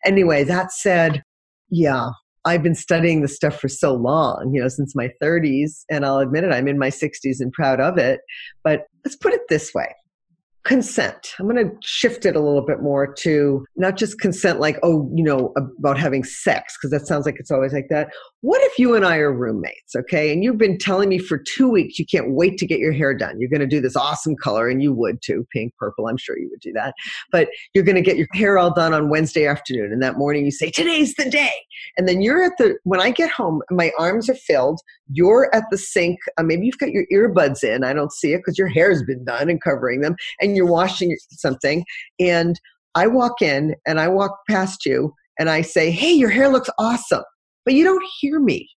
anyway, 0.06 0.44
that 0.44 0.72
said, 0.72 1.24
yeah, 1.70 2.10
I've 2.46 2.64
been 2.64 2.76
studying 2.76 3.22
this 3.22 3.36
stuff 3.36 3.60
for 3.60 3.70
so 3.70 3.94
long, 3.94 4.52
you 4.54 4.62
know, 4.62 4.68
since 4.68 4.96
my 4.96 5.10
30s, 5.22 5.84
and 5.90 6.06
I'll 6.06 6.20
admit 6.20 6.44
it, 6.44 6.52
I'm 6.52 6.68
in 6.68 6.78
my 6.78 6.90
60s 6.90 7.40
and 7.40 7.52
proud 7.52 7.80
of 7.80 7.98
it. 7.98 8.20
But 8.64 8.82
let's 9.06 9.16
put 9.16 9.34
it 9.34 9.42
this 9.50 9.74
way 9.74 9.94
consent. 10.65 11.34
I'm 11.39 11.47
going 11.49 11.63
to 11.63 11.76
shift 11.84 12.26
it 12.26 12.36
a 12.36 12.39
little 12.39 12.65
bit 12.65 12.82
more 12.82 13.13
to 13.15 13.65
not 13.76 13.97
just 13.97 14.19
consent 14.19 14.60
like, 14.60 14.80
oh, 14.82 15.12
you 15.13 15.23
know, 15.23 15.54
about 15.78 15.99
having 15.99 16.23
sex, 16.23 16.78
because 16.78 16.91
that 16.91 17.06
sounds 17.06 17.26
like 17.26 17.36
it's 17.38 17.52
always 17.52 17.73
like 17.73 17.88
that. 17.89 18.10
What 18.41 18.62
if 18.63 18.78
you 18.78 18.95
and 18.95 19.06
I 19.06 19.17
are 19.17 19.32
roommates, 19.32 19.95
okay? 19.95 20.32
And 20.32 20.43
you've 20.43 20.58
been 20.58 20.78
telling 20.78 21.10
me 21.10 21.17
for 21.17 21.41
two 21.56 21.69
weeks 21.69 21.99
you 21.99 22.06
can't 22.06 22.34
wait 22.34 22.58
to 22.58 22.65
get 22.65 22.80
your 22.80 22.91
hair 22.91 23.13
done. 23.13 23.39
You're 23.39 23.49
going 23.49 23.62
to 23.62 23.67
do 23.67 23.82
this 23.82 23.95
awesome 23.95 24.36
color, 24.36 24.69
and 24.69 24.82
you 24.82 24.93
would 24.93 25.21
too 25.21 25.45
pink, 25.52 25.73
purple. 25.78 26.08
I'm 26.08 26.17
sure 26.17 26.38
you 26.38 26.49
would 26.49 26.60
do 26.60 26.73
that. 26.73 26.93
But 27.32 27.49
you're 27.73 27.84
going 27.84 27.95
to 27.95 28.02
get 28.02 28.17
your 28.17 28.28
hair 28.34 28.58
all 28.58 28.73
done 28.73 28.93
on 28.93 29.10
Wednesday 29.10 29.47
afternoon. 29.47 29.91
And 29.91 30.02
that 30.02 30.17
morning 30.17 30.45
you 30.45 30.52
say, 30.52 30.69
today's 30.69 31.13
the 31.15 31.30
day. 31.30 31.54
And 31.97 32.08
then 32.08 32.21
you're 32.21 32.43
at 32.43 32.54
the, 32.58 32.78
when 32.84 33.02
I 33.02 33.12
get 33.12 33.32
home, 33.32 33.62
my 33.69 33.91
arms 33.97 34.30
are 34.30 34.36
filled, 34.36 34.80
you're 35.12 35.54
at 35.54 35.63
the 35.71 35.78
sink. 35.78 36.19
Uh, 36.38 36.43
maybe 36.43 36.65
you've 36.65 36.78
got 36.78 36.91
your 36.91 37.06
earbuds 37.13 37.63
in. 37.63 37.84
I 37.84 37.93
don't 37.93 38.12
see 38.12 38.34
it 38.34 38.39
because 38.39 38.58
your 38.58 38.67
hair's 38.67 39.04
been 39.04 39.23
done 39.26 39.49
and 39.49 39.62
covering 39.62 40.02
them. 40.02 40.15
And 40.41 40.53
you're 40.56 40.66
washing 40.66 41.16
something 41.32 41.84
and 42.20 42.60
I 42.96 43.08
walk 43.08 43.42
in 43.42 43.76
and 43.88 44.00
I 44.00 44.08
walk 44.08 44.38
past 44.50 44.86
you 44.86 45.13
and 45.39 45.50
I 45.50 45.62
say, 45.62 45.92
Hey, 45.92 46.12
your 46.12 46.30
hair 46.30 46.50
looks 46.50 46.70
awesome. 46.80 47.24
But 47.66 47.74
you 47.74 47.84
don't 47.84 48.04
hear 48.20 48.39
me 48.39 48.70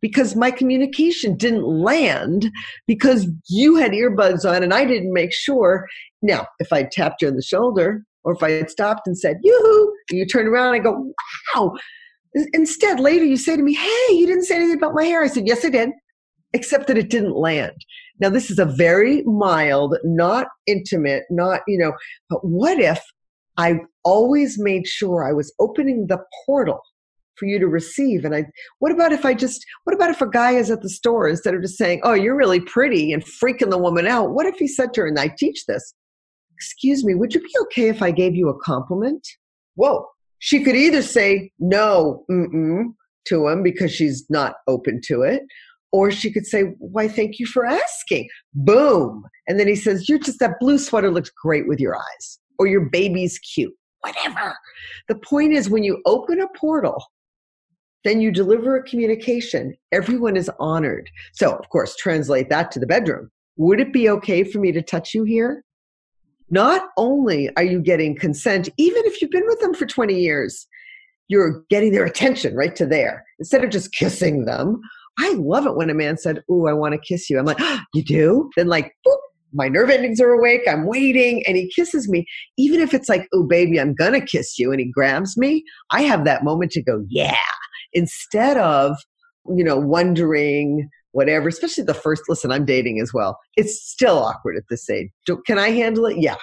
because 0.00 0.36
my 0.36 0.50
communication 0.50 1.36
didn't 1.36 1.64
land 1.64 2.50
because 2.86 3.28
you 3.48 3.76
had 3.76 3.92
earbuds 3.92 4.48
on 4.48 4.62
and 4.62 4.72
I 4.72 4.84
didn't 4.84 5.12
make 5.12 5.32
sure. 5.32 5.86
Now, 6.22 6.46
if 6.60 6.72
I 6.72 6.84
tapped 6.84 7.22
you 7.22 7.28
on 7.28 7.36
the 7.36 7.42
shoulder 7.42 8.04
or 8.24 8.32
if 8.32 8.42
I 8.42 8.52
had 8.52 8.70
stopped 8.70 9.06
and 9.06 9.18
said, 9.18 9.38
Yoo-hoo, 9.42 9.92
you 10.10 10.26
turn 10.26 10.46
around 10.46 10.74
and 10.74 10.76
I 10.76 10.78
go, 10.78 11.12
Wow. 11.54 11.74
Instead, 12.52 13.00
later 13.00 13.24
you 13.24 13.36
say 13.36 13.56
to 13.56 13.62
me, 13.62 13.74
Hey, 13.74 14.14
you 14.14 14.26
didn't 14.26 14.44
say 14.44 14.56
anything 14.56 14.76
about 14.76 14.94
my 14.94 15.04
hair. 15.04 15.22
I 15.22 15.28
said, 15.28 15.46
Yes, 15.46 15.64
I 15.64 15.70
did, 15.70 15.90
except 16.52 16.86
that 16.86 16.98
it 16.98 17.10
didn't 17.10 17.36
land. 17.36 17.84
Now, 18.20 18.30
this 18.30 18.50
is 18.50 18.58
a 18.58 18.64
very 18.64 19.22
mild, 19.22 19.96
not 20.04 20.48
intimate, 20.66 21.24
not, 21.30 21.60
you 21.66 21.78
know, 21.78 21.92
but 22.28 22.44
what 22.44 22.80
if 22.80 23.00
I 23.56 23.80
always 24.04 24.58
made 24.58 24.86
sure 24.86 25.24
I 25.24 25.32
was 25.32 25.52
opening 25.60 26.06
the 26.06 26.18
portal 26.44 26.80
for 27.36 27.46
you 27.46 27.58
to 27.58 27.68
receive? 27.68 28.24
And 28.24 28.34
I, 28.34 28.46
what 28.80 28.92
about 28.92 29.12
if 29.12 29.24
I 29.24 29.34
just, 29.34 29.64
what 29.84 29.94
about 29.94 30.10
if 30.10 30.20
a 30.20 30.28
guy 30.28 30.52
is 30.52 30.70
at 30.70 30.82
the 30.82 30.88
store 30.88 31.28
instead 31.28 31.54
of 31.54 31.62
just 31.62 31.78
saying, 31.78 32.00
oh, 32.02 32.14
you're 32.14 32.36
really 32.36 32.60
pretty 32.60 33.12
and 33.12 33.24
freaking 33.24 33.70
the 33.70 33.78
woman 33.78 34.06
out? 34.06 34.30
What 34.30 34.46
if 34.46 34.56
he 34.56 34.66
said 34.66 34.92
to 34.94 35.02
her, 35.02 35.06
and 35.06 35.18
I 35.18 35.28
teach 35.38 35.66
this, 35.66 35.94
excuse 36.56 37.04
me, 37.04 37.14
would 37.14 37.34
you 37.34 37.40
be 37.40 37.54
okay 37.62 37.88
if 37.88 38.02
I 38.02 38.10
gave 38.10 38.34
you 38.34 38.48
a 38.48 38.58
compliment? 38.60 39.26
Whoa. 39.76 40.06
She 40.40 40.62
could 40.62 40.76
either 40.76 41.02
say 41.02 41.52
no, 41.58 42.24
mm-mm 42.30 42.94
to 43.28 43.48
him 43.48 43.62
because 43.62 43.92
she's 43.92 44.24
not 44.30 44.56
open 44.66 45.00
to 45.04 45.22
it, 45.22 45.42
or 45.92 46.10
she 46.10 46.32
could 46.32 46.46
say, 46.46 46.74
Why, 46.78 47.08
thank 47.08 47.38
you 47.38 47.46
for 47.46 47.66
asking. 47.66 48.28
Boom. 48.54 49.24
And 49.46 49.58
then 49.58 49.68
he 49.68 49.76
says, 49.76 50.08
You're 50.08 50.18
just 50.18 50.38
that 50.40 50.58
blue 50.60 50.78
sweater 50.78 51.10
looks 51.10 51.30
great 51.30 51.68
with 51.68 51.80
your 51.80 51.96
eyes, 51.96 52.38
or 52.58 52.66
your 52.66 52.86
baby's 52.88 53.38
cute, 53.38 53.74
whatever. 54.00 54.56
The 55.08 55.16
point 55.16 55.52
is, 55.52 55.70
when 55.70 55.84
you 55.84 56.02
open 56.06 56.40
a 56.40 56.48
portal, 56.56 57.02
then 58.04 58.20
you 58.20 58.30
deliver 58.30 58.76
a 58.76 58.82
communication, 58.82 59.74
everyone 59.92 60.36
is 60.36 60.50
honored. 60.60 61.10
So, 61.32 61.54
of 61.54 61.68
course, 61.68 61.96
translate 61.96 62.48
that 62.50 62.70
to 62.72 62.80
the 62.80 62.86
bedroom. 62.86 63.30
Would 63.56 63.80
it 63.80 63.92
be 63.92 64.08
okay 64.08 64.44
for 64.44 64.58
me 64.58 64.72
to 64.72 64.82
touch 64.82 65.14
you 65.14 65.24
here? 65.24 65.64
Not 66.50 66.88
only 66.96 67.54
are 67.56 67.64
you 67.64 67.80
getting 67.80 68.16
consent, 68.16 68.68
even 68.78 69.02
if 69.04 69.20
you've 69.20 69.30
been 69.30 69.46
with 69.46 69.60
them 69.60 69.74
for 69.74 69.84
20 69.84 70.14
years, 70.14 70.66
you're 71.28 71.64
getting 71.68 71.92
their 71.92 72.06
attention 72.06 72.54
right 72.54 72.74
to 72.76 72.86
there 72.86 73.24
instead 73.38 73.62
of 73.62 73.70
just 73.70 73.92
kissing 73.92 74.46
them. 74.46 74.80
I 75.18 75.32
love 75.34 75.66
it 75.66 75.76
when 75.76 75.90
a 75.90 75.94
man 75.94 76.16
said, 76.16 76.42
"Ooh, 76.50 76.66
I 76.68 76.72
want 76.72 76.94
to 76.94 76.98
kiss 77.00 77.28
you." 77.28 77.38
I'm 77.38 77.44
like, 77.46 77.58
oh, 77.60 77.80
"You 77.94 78.02
do?" 78.04 78.50
Then 78.56 78.68
like, 78.68 78.92
boop, 79.06 79.18
my 79.52 79.68
nerve 79.68 79.90
endings 79.90 80.20
are 80.20 80.30
awake. 80.30 80.62
I'm 80.68 80.86
waiting, 80.86 81.42
and 81.46 81.56
he 81.56 81.70
kisses 81.74 82.08
me. 82.08 82.26
Even 82.56 82.80
if 82.80 82.94
it's 82.94 83.08
like, 83.08 83.26
"Oh, 83.34 83.44
baby, 83.44 83.80
I'm 83.80 83.94
gonna 83.94 84.20
kiss 84.20 84.58
you," 84.58 84.70
and 84.70 84.80
he 84.80 84.90
grabs 84.90 85.36
me, 85.36 85.64
I 85.90 86.02
have 86.02 86.24
that 86.24 86.44
moment 86.44 86.72
to 86.72 86.82
go, 86.82 87.04
"Yeah," 87.08 87.36
instead 87.92 88.56
of 88.58 88.96
you 89.56 89.64
know 89.64 89.78
wondering 89.78 90.88
whatever. 91.12 91.48
Especially 91.48 91.84
the 91.84 91.94
first. 91.94 92.22
Listen, 92.28 92.52
I'm 92.52 92.64
dating 92.64 93.00
as 93.00 93.12
well. 93.14 93.38
It's 93.56 93.82
still 93.82 94.18
awkward 94.18 94.56
at 94.56 94.64
this 94.70 94.88
age. 94.90 95.08
Can 95.46 95.58
I 95.58 95.70
handle 95.70 96.06
it? 96.06 96.18
Yeah, 96.18 96.36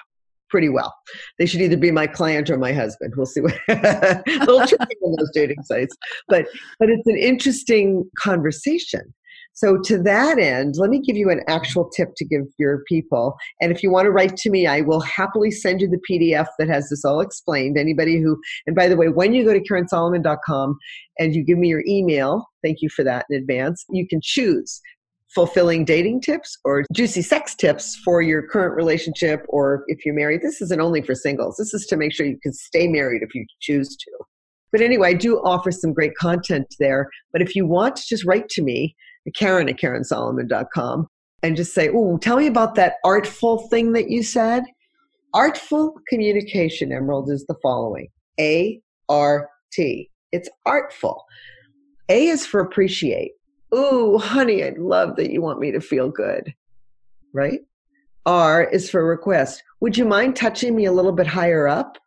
pretty 0.55 0.69
well. 0.69 0.95
They 1.37 1.45
should 1.45 1.59
either 1.59 1.75
be 1.75 1.91
my 1.91 2.07
client 2.07 2.49
or 2.49 2.57
my 2.57 2.71
husband. 2.71 3.13
We'll 3.17 3.25
see 3.25 3.41
what 3.41 3.59
a 3.67 4.23
little 4.39 4.65
tricky 4.65 4.95
on 5.03 5.15
those 5.19 5.29
dating 5.33 5.63
sites. 5.63 5.93
But 6.29 6.45
but 6.79 6.89
it's 6.89 7.05
an 7.07 7.17
interesting 7.17 8.09
conversation. 8.17 9.13
So 9.53 9.77
to 9.83 10.01
that 10.03 10.39
end, 10.39 10.75
let 10.77 10.89
me 10.89 11.01
give 11.01 11.17
you 11.17 11.29
an 11.29 11.41
actual 11.49 11.89
tip 11.89 12.13
to 12.15 12.25
give 12.25 12.43
your 12.57 12.83
people. 12.87 13.35
And 13.59 13.69
if 13.69 13.83
you 13.83 13.91
want 13.91 14.05
to 14.05 14.11
write 14.11 14.37
to 14.37 14.49
me, 14.49 14.65
I 14.65 14.79
will 14.79 15.01
happily 15.01 15.51
send 15.51 15.81
you 15.81 15.89
the 15.89 15.99
PDF 16.09 16.47
that 16.57 16.69
has 16.69 16.89
this 16.89 17.03
all 17.03 17.19
explained. 17.19 17.77
Anybody 17.77 18.21
who 18.21 18.39
and 18.65 18.77
by 18.77 18.87
the 18.87 18.95
way, 18.95 19.09
when 19.09 19.33
you 19.33 19.43
go 19.43 19.51
to 19.51 19.61
KarenSolomon.com 19.61 20.77
and 21.19 21.35
you 21.35 21.43
give 21.43 21.57
me 21.57 21.67
your 21.67 21.83
email, 21.85 22.45
thank 22.63 22.77
you 22.79 22.87
for 22.87 23.03
that 23.03 23.25
in 23.29 23.35
advance, 23.35 23.83
you 23.89 24.07
can 24.07 24.21
choose 24.23 24.79
fulfilling 25.35 25.83
dating 25.83 26.21
tips 26.21 26.57
or 26.63 26.85
juicy 26.93 27.21
sex 27.21 27.53
tips 27.53 27.95
for 27.97 28.21
your 28.21 28.41
current 28.41 28.75
relationship 28.75 29.45
or 29.49 29.83
if 29.87 30.05
you're 30.05 30.15
married. 30.15 30.41
This 30.41 30.61
isn't 30.61 30.81
only 30.81 31.01
for 31.01 31.13
singles. 31.13 31.57
This 31.57 31.73
is 31.73 31.85
to 31.87 31.97
make 31.97 32.13
sure 32.13 32.25
you 32.25 32.39
can 32.41 32.53
stay 32.53 32.87
married 32.87 33.21
if 33.21 33.35
you 33.35 33.45
choose 33.59 33.95
to. 33.97 34.11
But 34.71 34.81
anyway, 34.81 35.09
I 35.09 35.13
do 35.13 35.37
offer 35.39 35.71
some 35.71 35.93
great 35.93 36.15
content 36.15 36.73
there. 36.79 37.09
But 37.31 37.41
if 37.41 37.55
you 37.55 37.67
want 37.67 37.97
just 37.97 38.25
write 38.25 38.49
to 38.49 38.63
me, 38.63 38.95
Karen 39.35 39.69
at 39.69 39.77
KarenSolomon.com, 39.77 41.07
and 41.43 41.55
just 41.55 41.73
say, 41.73 41.89
Oh, 41.93 42.17
tell 42.17 42.37
me 42.37 42.47
about 42.47 42.75
that 42.75 42.95
artful 43.03 43.67
thing 43.69 43.91
that 43.93 44.09
you 44.09 44.23
said. 44.23 44.63
Artful 45.33 45.95
communication, 46.07 46.91
Emerald, 46.91 47.29
is 47.29 47.45
the 47.47 47.55
following 47.61 48.07
A 48.39 48.79
R 49.09 49.49
T. 49.73 50.09
It's 50.31 50.49
artful. 50.65 51.23
A 52.09 52.27
is 52.27 52.45
for 52.45 52.59
appreciate. 52.59 53.31
Ooh, 53.73 54.17
honey, 54.21 54.63
I'd 54.63 54.77
love 54.77 55.15
that 55.15 55.31
you 55.31 55.41
want 55.41 55.59
me 55.59 55.71
to 55.71 55.81
feel 55.81 56.09
good. 56.09 56.53
Right? 57.33 57.61
R 58.25 58.63
is 58.63 58.89
for 58.89 59.05
request. 59.05 59.61
Would 59.81 59.97
you 59.97 60.05
mind 60.05 60.35
touching 60.35 60.75
me 60.75 60.85
a 60.85 60.91
little 60.91 61.11
bit 61.11 61.27
higher 61.27 61.67
up? 61.67 61.97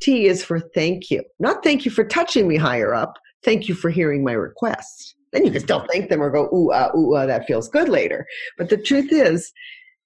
T 0.00 0.26
is 0.26 0.44
for 0.44 0.60
thank 0.60 1.10
you. 1.10 1.22
Not 1.38 1.62
thank 1.62 1.84
you 1.84 1.90
for 1.90 2.04
touching 2.04 2.48
me 2.48 2.56
higher 2.56 2.94
up. 2.94 3.18
Thank 3.44 3.68
you 3.68 3.74
for 3.74 3.90
hearing 3.90 4.24
my 4.24 4.32
request. 4.32 5.14
Then 5.32 5.44
you 5.44 5.52
can 5.52 5.60
still 5.60 5.86
thank 5.92 6.08
them 6.08 6.22
or 6.22 6.30
go, 6.30 6.48
ooh, 6.52 6.70
uh, 6.70 6.90
ooh, 6.96 7.14
uh, 7.14 7.26
that 7.26 7.46
feels 7.46 7.68
good 7.68 7.88
later. 7.88 8.26
But 8.58 8.70
the 8.70 8.76
truth 8.76 9.12
is, 9.12 9.52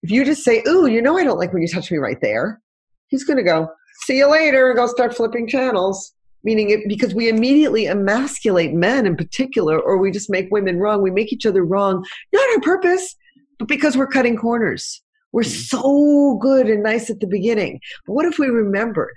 if 0.02 0.10
you 0.10 0.24
just 0.24 0.44
say, 0.44 0.62
ooh, 0.66 0.86
you 0.86 1.00
know, 1.00 1.16
I 1.16 1.24
don't 1.24 1.38
like 1.38 1.52
when 1.52 1.62
you 1.62 1.68
touch 1.68 1.90
me 1.90 1.98
right 1.98 2.20
there, 2.20 2.60
he's 3.08 3.24
going 3.24 3.36
to 3.36 3.42
go, 3.42 3.68
see 4.04 4.18
you 4.18 4.30
later, 4.30 4.70
and 4.70 4.76
go 4.76 4.86
start 4.86 5.14
flipping 5.14 5.46
channels 5.48 6.14
meaning 6.44 6.70
it 6.70 6.80
because 6.88 7.14
we 7.14 7.28
immediately 7.28 7.86
emasculate 7.86 8.72
men 8.72 9.06
in 9.06 9.16
particular 9.16 9.78
or 9.78 9.98
we 9.98 10.10
just 10.10 10.30
make 10.30 10.50
women 10.50 10.78
wrong. 10.78 11.02
We 11.02 11.10
make 11.10 11.32
each 11.32 11.46
other 11.46 11.64
wrong 11.64 12.04
not 12.32 12.48
on 12.54 12.60
purpose 12.60 13.16
but 13.60 13.68
because 13.68 13.96
we're 13.96 14.08
cutting 14.08 14.36
corners. 14.36 15.02
We're 15.32 15.42
mm-hmm. 15.42 15.78
so 15.78 16.38
good 16.40 16.68
and 16.68 16.82
nice 16.82 17.10
at 17.10 17.20
the 17.20 17.26
beginning. 17.26 17.80
But 18.06 18.14
what 18.14 18.26
if 18.26 18.38
we 18.38 18.48
remembered 18.48 19.14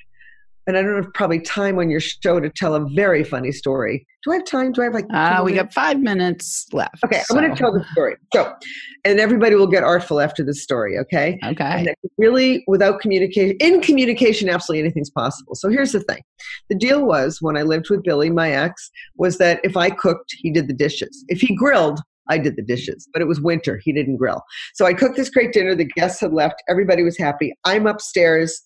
and 0.68 0.78
I 0.78 0.82
don't 0.82 1.04
have 1.04 1.14
probably 1.14 1.40
time 1.40 1.78
on 1.80 1.90
your 1.90 2.00
show 2.00 2.40
to 2.40 2.50
tell 2.50 2.76
a 2.76 2.88
very 2.96 3.24
funny 3.24 3.52
story. 3.52 4.06
Do 4.24 4.32
I 4.32 4.36
have 4.36 4.46
time? 4.46 4.72
Do 4.72 4.82
I 4.82 4.86
have 4.86 4.94
like? 4.94 5.06
Uh, 5.14 5.42
we 5.44 5.54
got 5.54 5.74
five 5.74 6.00
minutes 6.00 6.68
left. 6.72 7.04
Okay, 7.04 7.22
so. 7.26 7.36
I'm 7.36 7.42
going 7.42 7.54
to 7.54 7.58
tell 7.58 7.74
the 7.74 7.84
story. 7.92 8.16
So, 8.34 8.54
and 9.04 9.20
everybody 9.20 9.56
will 9.56 9.68
get 9.68 9.84
artful 9.84 10.22
after 10.22 10.46
this 10.46 10.64
story. 10.64 10.98
Okay. 10.98 11.38
Okay. 11.44 11.86
And 11.88 11.90
really, 12.18 12.64
without 12.68 13.02
communication, 13.02 13.58
in 13.60 13.82
communication, 13.82 14.50
absolutely 14.50 14.84
anything's 14.84 15.10
possible. 15.10 15.56
So 15.56 15.68
here's 15.68 15.92
the 15.92 16.00
thing: 16.00 16.22
the 16.70 16.76
deal 16.76 17.06
was 17.06 17.42
when 17.42 17.58
I 17.58 17.64
lived 17.64 17.90
with 17.90 18.04
Billy, 18.04 18.30
my 18.30 18.52
ex, 18.52 18.90
was 19.18 19.40
that 19.40 19.60
if 19.64 19.76
I 19.76 19.90
cooked, 19.90 20.34
he 20.38 20.52
did 20.52 20.70
the 20.70 20.74
dishes. 20.74 21.26
If 21.28 21.42
he 21.42 21.54
grilled, 21.54 22.00
I 22.30 22.38
did 22.38 22.56
the 22.56 22.64
dishes, 22.64 23.10
but 23.12 23.22
it 23.22 23.28
was 23.28 23.42
winter. 23.42 23.82
He 23.84 23.92
didn't 23.92 24.18
grill. 24.18 24.42
So 24.74 24.86
I 24.86 24.94
cooked 24.94 25.18
this 25.18 25.30
great 25.30 25.52
dinner. 25.52 25.76
The 25.76 25.86
guests 25.98 26.22
had 26.22 26.32
left. 26.32 26.64
Everybody 26.70 27.04
was 27.04 27.18
happy. 27.18 27.54
I'm 27.66 27.88
upstairs 27.88 28.62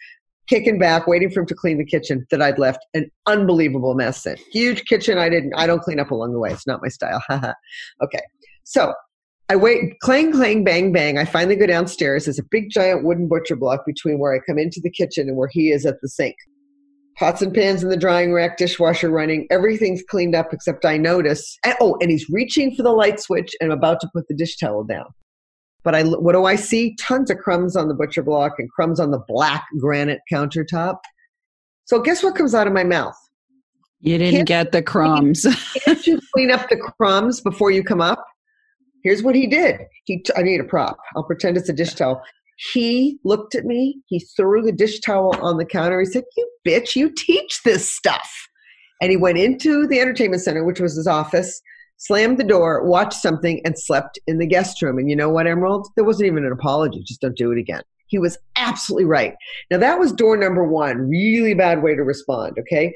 kicking 0.47 0.79
back, 0.79 1.07
waiting 1.07 1.29
for 1.29 1.41
him 1.41 1.45
to 1.47 1.55
clean 1.55 1.77
the 1.77 1.85
kitchen 1.85 2.25
that 2.31 2.41
I'd 2.41 2.59
left 2.59 2.79
an 2.93 3.09
unbelievable 3.25 3.93
mess 3.93 4.25
in. 4.25 4.37
Huge 4.51 4.85
kitchen. 4.85 5.17
I 5.17 5.29
didn't, 5.29 5.53
I 5.55 5.67
don't 5.67 5.81
clean 5.81 5.99
up 5.99 6.11
along 6.11 6.33
the 6.33 6.39
way. 6.39 6.51
It's 6.51 6.67
not 6.67 6.81
my 6.81 6.89
style. 6.89 7.23
okay. 8.03 8.21
So 8.63 8.93
I 9.49 9.55
wait, 9.55 9.99
clang, 10.01 10.31
clang, 10.33 10.63
bang, 10.63 10.91
bang. 10.91 11.17
I 11.17 11.25
finally 11.25 11.55
go 11.55 11.65
downstairs. 11.67 12.25
There's 12.25 12.39
a 12.39 12.43
big 12.43 12.69
giant 12.69 13.05
wooden 13.05 13.27
butcher 13.29 13.55
block 13.55 13.85
between 13.85 14.19
where 14.19 14.33
I 14.33 14.39
come 14.45 14.57
into 14.57 14.81
the 14.83 14.89
kitchen 14.89 15.29
and 15.29 15.37
where 15.37 15.49
he 15.49 15.71
is 15.71 15.85
at 15.85 16.01
the 16.01 16.09
sink. 16.09 16.35
Pots 17.17 17.41
and 17.41 17.53
pans 17.53 17.81
in 17.81 17.89
the 17.89 17.97
drying 17.97 18.33
rack, 18.33 18.57
dishwasher 18.57 19.09
running. 19.09 19.47
Everything's 19.49 20.03
cleaned 20.03 20.35
up 20.35 20.53
except 20.53 20.85
I 20.85 20.97
notice. 20.97 21.57
And, 21.65 21.75
oh, 21.81 21.97
and 22.01 22.11
he's 22.11 22.27
reaching 22.29 22.75
for 22.75 22.83
the 22.83 22.91
light 22.91 23.19
switch 23.19 23.55
and 23.59 23.71
I'm 23.71 23.77
about 23.77 23.99
to 24.01 24.09
put 24.13 24.27
the 24.27 24.35
dish 24.35 24.57
towel 24.57 24.83
down. 24.83 25.05
But 25.83 25.95
I, 25.95 26.03
what 26.03 26.33
do 26.33 26.45
I 26.45 26.55
see? 26.55 26.95
Tons 26.99 27.31
of 27.31 27.37
crumbs 27.37 27.75
on 27.75 27.87
the 27.87 27.93
butcher 27.93 28.23
block 28.23 28.53
and 28.57 28.69
crumbs 28.71 28.99
on 28.99 29.11
the 29.11 29.21
black 29.27 29.65
granite 29.79 30.19
countertop. 30.31 30.97
So 31.85 32.01
guess 32.01 32.23
what 32.23 32.35
comes 32.35 32.53
out 32.53 32.67
of 32.67 32.73
my 32.73 32.83
mouth? 32.83 33.15
You 33.99 34.17
didn't 34.17 34.35
can't, 34.35 34.47
get 34.47 34.71
the 34.71 34.83
crumbs. 34.83 35.45
can't 35.85 36.05
you 36.05 36.19
clean 36.33 36.51
up 36.51 36.69
the 36.69 36.77
crumbs 36.77 37.41
before 37.41 37.71
you 37.71 37.83
come 37.83 38.01
up? 38.01 38.23
Here's 39.03 39.23
what 39.23 39.35
he 39.35 39.47
did. 39.47 39.79
He, 40.03 40.19
t- 40.19 40.33
I 40.35 40.41
need 40.41 40.59
a 40.59 40.65
prop. 40.65 40.97
I'll 41.15 41.23
pretend 41.23 41.57
it's 41.57 41.69
a 41.69 41.73
dish 41.73 41.93
towel. 41.93 42.21
He 42.73 43.19
looked 43.23 43.55
at 43.55 43.65
me. 43.65 44.01
He 44.07 44.19
threw 44.19 44.61
the 44.61 44.71
dish 44.71 44.99
towel 44.99 45.35
on 45.41 45.57
the 45.57 45.65
counter. 45.65 45.99
He 45.99 46.05
said, 46.05 46.23
"You 46.35 46.49
bitch! 46.67 46.95
You 46.95 47.11
teach 47.15 47.61
this 47.63 47.89
stuff." 47.89 48.27
And 48.99 49.11
he 49.11 49.17
went 49.17 49.37
into 49.37 49.85
the 49.87 49.99
entertainment 49.99 50.41
center, 50.41 50.63
which 50.63 50.79
was 50.79 50.95
his 50.95 51.05
office, 51.05 51.61
slammed 51.97 52.37
the 52.37 52.43
door, 52.43 52.83
watched 52.83 53.19
something, 53.19 53.61
and 53.65 53.77
slept 53.77 54.19
in 54.27 54.37
the 54.37 54.47
guest 54.47 54.81
room. 54.81 54.97
And 54.97 55.09
you 55.09 55.15
know 55.15 55.29
what, 55.29 55.47
Emerald? 55.47 55.87
There 55.95 56.05
wasn't 56.05 56.27
even 56.27 56.45
an 56.45 56.51
apology. 56.51 57.03
Just 57.03 57.21
don't 57.21 57.35
do 57.35 57.51
it 57.51 57.59
again. 57.59 57.81
He 58.07 58.19
was 58.19 58.37
absolutely 58.55 59.05
right. 59.05 59.35
Now, 59.69 59.77
that 59.79 59.99
was 59.99 60.13
door 60.13 60.37
number 60.37 60.63
one. 60.63 61.09
Really 61.09 61.53
bad 61.53 61.83
way 61.83 61.95
to 61.95 62.03
respond, 62.03 62.57
okay? 62.59 62.95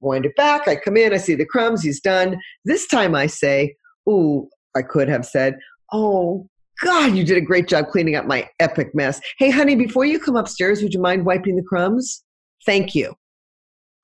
Wind 0.00 0.26
it 0.26 0.36
back. 0.36 0.68
I 0.68 0.76
come 0.76 0.96
in, 0.96 1.14
I 1.14 1.16
see 1.16 1.34
the 1.34 1.46
crumbs. 1.46 1.82
He's 1.82 2.00
done. 2.00 2.36
This 2.64 2.86
time 2.86 3.14
I 3.14 3.26
say, 3.26 3.76
Ooh, 4.08 4.48
I 4.76 4.82
could 4.82 5.08
have 5.08 5.24
said, 5.24 5.56
Oh, 5.92 6.48
God, 6.82 7.14
you 7.14 7.24
did 7.24 7.38
a 7.38 7.42
great 7.42 7.68
job 7.68 7.88
cleaning 7.88 8.16
up 8.16 8.26
my 8.26 8.48
epic 8.58 8.94
mess. 8.94 9.20
Hey, 9.38 9.50
honey, 9.50 9.76
before 9.76 10.04
you 10.04 10.18
come 10.18 10.36
upstairs, 10.36 10.82
would 10.82 10.92
you 10.92 11.00
mind 11.00 11.24
wiping 11.24 11.56
the 11.56 11.62
crumbs? 11.62 12.24
Thank 12.66 12.94
you. 12.94 13.14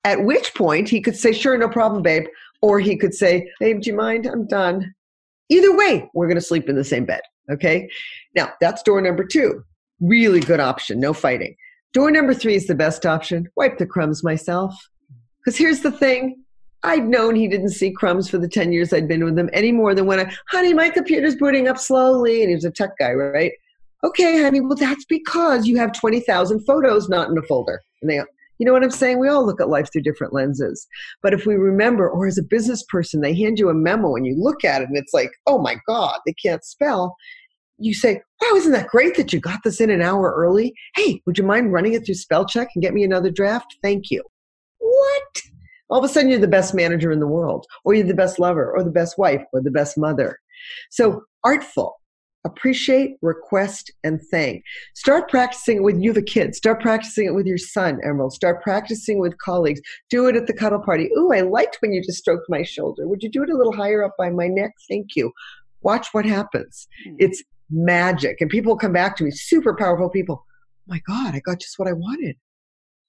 At 0.05 0.23
which 0.23 0.55
point 0.55 0.87
he 0.87 1.01
could 1.01 1.17
say, 1.17 1.33
Sure, 1.33 1.57
no 1.57 1.67
problem, 1.67 2.01
babe. 2.01 2.25
Or 2.61 2.79
he 2.79 2.97
could 2.97 3.13
say, 3.13 3.49
Babe, 3.59 3.81
do 3.81 3.89
you 3.89 3.95
mind? 3.95 4.25
I'm 4.25 4.47
done. 4.47 4.93
Either 5.49 5.75
way, 5.75 6.09
we're 6.13 6.27
going 6.27 6.37
to 6.37 6.41
sleep 6.41 6.69
in 6.69 6.75
the 6.75 6.83
same 6.83 7.05
bed. 7.05 7.21
Okay. 7.51 7.89
Now, 8.35 8.51
that's 8.61 8.83
door 8.83 9.01
number 9.01 9.23
two. 9.23 9.63
Really 9.99 10.39
good 10.39 10.59
option. 10.59 10.99
No 10.99 11.13
fighting. 11.13 11.55
Door 11.93 12.11
number 12.11 12.33
three 12.33 12.55
is 12.55 12.67
the 12.67 12.75
best 12.75 13.05
option. 13.05 13.47
Wipe 13.55 13.77
the 13.77 13.85
crumbs 13.85 14.23
myself. 14.23 14.75
Because 15.39 15.57
here's 15.57 15.81
the 15.81 15.91
thing 15.91 16.43
I'd 16.83 17.07
known 17.07 17.35
he 17.35 17.47
didn't 17.47 17.71
see 17.71 17.91
crumbs 17.91 18.29
for 18.29 18.37
the 18.37 18.47
10 18.47 18.71
years 18.71 18.93
I'd 18.93 19.07
been 19.07 19.25
with 19.25 19.37
him 19.37 19.49
any 19.51 19.71
more 19.71 19.95
than 19.95 20.05
when 20.05 20.19
I, 20.19 20.31
honey, 20.49 20.73
my 20.73 20.89
computer's 20.89 21.35
booting 21.35 21.67
up 21.67 21.77
slowly. 21.77 22.41
And 22.41 22.49
he 22.49 22.55
was 22.55 22.65
a 22.65 22.71
tech 22.71 22.91
guy, 22.99 23.13
right? 23.13 23.51
Okay, 24.03 24.41
honey, 24.41 24.61
well, 24.61 24.75
that's 24.75 25.05
because 25.05 25.67
you 25.67 25.77
have 25.77 25.91
20,000 25.91 26.59
photos 26.61 27.09
not 27.09 27.29
in 27.29 27.37
a 27.37 27.41
folder. 27.41 27.81
And 28.01 28.09
they, 28.09 28.21
you 28.59 28.65
know 28.65 28.73
what 28.73 28.83
I'm 28.83 28.91
saying? 28.91 29.19
We 29.19 29.29
all 29.29 29.45
look 29.45 29.61
at 29.61 29.69
life 29.69 29.91
through 29.91 30.03
different 30.03 30.33
lenses. 30.33 30.85
But 31.23 31.33
if 31.33 31.45
we 31.45 31.55
remember, 31.55 32.09
or 32.09 32.27
as 32.27 32.37
a 32.37 32.43
business 32.43 32.83
person, 32.83 33.21
they 33.21 33.33
hand 33.33 33.57
you 33.57 33.69
a 33.69 33.73
memo 33.73 34.15
and 34.15 34.25
you 34.25 34.35
look 34.37 34.65
at 34.65 34.81
it 34.81 34.89
and 34.89 34.97
it's 34.97 35.13
like, 35.13 35.31
oh 35.47 35.59
my 35.59 35.77
God, 35.87 36.19
they 36.25 36.33
can't 36.33 36.63
spell. 36.63 37.15
You 37.77 37.93
say, 37.93 38.21
wow, 38.41 38.55
isn't 38.55 38.73
that 38.73 38.89
great 38.89 39.15
that 39.15 39.31
you 39.31 39.39
got 39.39 39.61
this 39.63 39.79
in 39.79 39.89
an 39.89 40.01
hour 40.01 40.33
early? 40.35 40.73
Hey, 40.95 41.21
would 41.25 41.37
you 41.37 41.45
mind 41.45 41.71
running 41.71 41.93
it 41.93 42.05
through 42.05 42.15
spell 42.15 42.45
check 42.45 42.67
and 42.75 42.81
get 42.81 42.93
me 42.93 43.05
another 43.05 43.31
draft? 43.31 43.77
Thank 43.81 44.11
you. 44.11 44.21
What? 44.79 45.41
All 45.89 45.99
of 45.99 46.03
a 46.03 46.09
sudden, 46.09 46.29
you're 46.29 46.39
the 46.39 46.47
best 46.47 46.75
manager 46.75 47.11
in 47.11 47.19
the 47.19 47.27
world, 47.27 47.65
or 47.83 47.95
you're 47.95 48.05
the 48.05 48.13
best 48.13 48.37
lover, 48.37 48.71
or 48.71 48.83
the 48.83 48.91
best 48.91 49.17
wife, 49.17 49.41
or 49.53 49.61
the 49.61 49.71
best 49.71 49.97
mother. 49.97 50.37
So, 50.91 51.23
artful 51.43 51.95
appreciate, 52.45 53.17
request, 53.21 53.91
and 54.03 54.21
thank. 54.31 54.63
Start 54.95 55.29
practicing 55.29 55.77
it 55.77 55.83
with 55.83 55.99
you 55.99 56.13
the 56.13 56.21
kids. 56.21 56.57
Start 56.57 56.81
practicing 56.81 57.25
it 57.25 57.35
with 57.35 57.45
your 57.45 57.57
son, 57.57 57.99
Emerald. 58.03 58.33
Start 58.33 58.61
practicing 58.61 59.19
with 59.19 59.37
colleagues. 59.39 59.81
Do 60.09 60.27
it 60.27 60.35
at 60.35 60.47
the 60.47 60.53
cuddle 60.53 60.79
party. 60.79 61.09
Ooh, 61.17 61.31
I 61.33 61.41
liked 61.41 61.77
when 61.81 61.93
you 61.93 62.01
just 62.01 62.19
stroked 62.19 62.45
my 62.49 62.63
shoulder. 62.63 63.07
Would 63.07 63.23
you 63.23 63.29
do 63.29 63.43
it 63.43 63.49
a 63.49 63.57
little 63.57 63.75
higher 63.75 64.03
up 64.03 64.15
by 64.17 64.29
my 64.29 64.47
neck? 64.47 64.71
Thank 64.87 65.15
you. 65.15 65.31
Watch 65.81 66.07
what 66.11 66.25
happens. 66.25 66.87
Hmm. 67.05 67.15
It's 67.19 67.43
magic. 67.69 68.41
And 68.41 68.49
people 68.49 68.75
come 68.75 68.93
back 68.93 69.17
to 69.17 69.23
me, 69.23 69.31
super 69.31 69.75
powerful 69.75 70.09
people. 70.09 70.45
Oh 70.47 70.93
my 70.93 71.01
God, 71.07 71.35
I 71.35 71.39
got 71.39 71.59
just 71.59 71.77
what 71.77 71.87
I 71.87 71.93
wanted. 71.93 72.35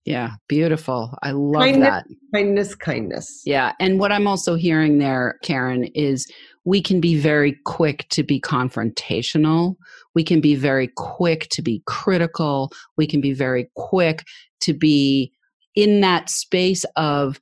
Yeah, 0.04 0.32
beautiful. 0.48 1.16
I 1.22 1.32
love 1.32 1.62
kindness, 1.62 1.88
that. 1.88 2.06
Kindness, 2.34 2.74
kindness. 2.74 3.42
Yeah. 3.44 3.72
And 3.78 3.98
what 4.00 4.12
I'm 4.12 4.26
also 4.26 4.54
hearing 4.54 4.98
there, 4.98 5.38
Karen, 5.42 5.84
is 5.94 6.30
we 6.64 6.82
can 6.82 7.00
be 7.00 7.16
very 7.16 7.58
quick 7.64 8.06
to 8.10 8.22
be 8.22 8.40
confrontational. 8.40 9.76
We 10.14 10.24
can 10.24 10.40
be 10.40 10.54
very 10.54 10.88
quick 10.96 11.48
to 11.50 11.62
be 11.62 11.82
critical. 11.86 12.72
We 12.96 13.06
can 13.06 13.20
be 13.20 13.32
very 13.32 13.70
quick 13.76 14.24
to 14.60 14.72
be 14.72 15.32
in 15.74 16.00
that 16.00 16.30
space 16.30 16.84
of 16.96 17.38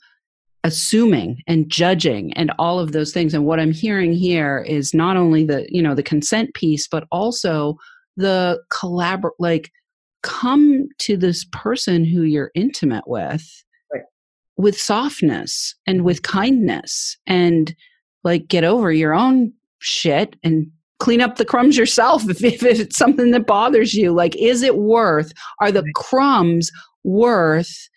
assuming 0.65 1.43
and 1.47 1.71
judging 1.71 2.33
and 2.35 2.53
all 2.59 2.81
of 2.81 2.91
those 2.91 3.13
things 3.13 3.33
and 3.33 3.47
what 3.47 3.61
i'm 3.61 3.73
hearing 3.73 4.13
here 4.13 4.65
is 4.67 4.93
not 4.93 5.17
only 5.17 5.45
the 5.45 5.67
you 5.71 5.81
know 5.81 5.95
the 5.95 6.03
consent 6.03 6.53
piece 6.53 6.89
but 6.89 7.07
also 7.13 7.77
the 8.17 8.61
collabor 8.73 9.31
like 9.39 9.71
come 10.23 10.89
to 10.99 11.17
this 11.17 11.45
person 11.53 12.05
who 12.05 12.23
you're 12.23 12.51
intimate 12.55 13.07
with 13.07 13.65
right. 13.93 14.03
with 14.57 14.79
softness 14.79 15.75
and 15.87 15.99
mm-hmm. 15.99 16.07
with 16.07 16.23
kindness 16.23 17.17
and 17.27 17.75
like 18.25 18.49
get 18.49 18.65
over 18.65 18.93
your 18.93 19.15
own 19.15 19.53
shit 19.79 20.37
and 20.43 20.67
clean 20.99 21.21
up 21.21 21.37
the 21.37 21.45
crumbs 21.45 21.77
yourself 21.77 22.29
if, 22.29 22.43
if, 22.43 22.63
if 22.63 22.81
it's 22.81 22.97
something 22.97 23.31
that 23.31 23.47
bothers 23.47 23.95
you. 23.95 24.13
Like 24.13 24.37
is 24.37 24.63
it 24.63 24.77
worth 24.77 25.33
are 25.61 25.71
the 25.71 25.85
crumbs 25.95 26.71
worth 27.05 27.88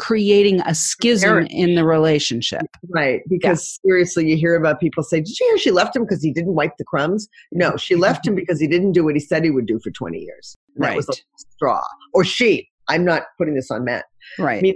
creating 0.00 0.60
a 0.62 0.74
schism 0.74 1.46
in 1.50 1.74
the 1.74 1.84
relationship. 1.84 2.62
Right. 2.88 3.20
Because 3.28 3.78
yeah. 3.84 3.90
seriously, 3.90 4.28
you 4.28 4.36
hear 4.36 4.56
about 4.56 4.80
people 4.80 5.02
say, 5.02 5.18
Did 5.18 5.38
you 5.38 5.46
hear 5.46 5.58
she 5.58 5.70
left 5.70 5.94
him 5.94 6.02
because 6.02 6.22
he 6.22 6.32
didn't 6.32 6.54
wipe 6.54 6.72
the 6.78 6.84
crumbs? 6.84 7.28
No, 7.52 7.68
mm-hmm. 7.68 7.76
she 7.76 7.94
left 7.94 8.26
him 8.26 8.34
because 8.34 8.58
he 8.58 8.66
didn't 8.66 8.92
do 8.92 9.04
what 9.04 9.14
he 9.14 9.20
said 9.20 9.44
he 9.44 9.50
would 9.50 9.66
do 9.66 9.78
for 9.84 9.90
20 9.90 10.18
years. 10.18 10.56
And 10.74 10.84
right. 10.84 10.90
That 10.90 11.06
was 11.06 11.08
a 11.08 11.22
straw. 11.54 11.82
Or 12.14 12.24
she. 12.24 12.68
I'm 12.88 13.04
not 13.04 13.22
putting 13.38 13.54
this 13.54 13.70
on 13.70 13.84
men. 13.84 14.02
Right. 14.38 14.58
I 14.58 14.62
mean, 14.62 14.74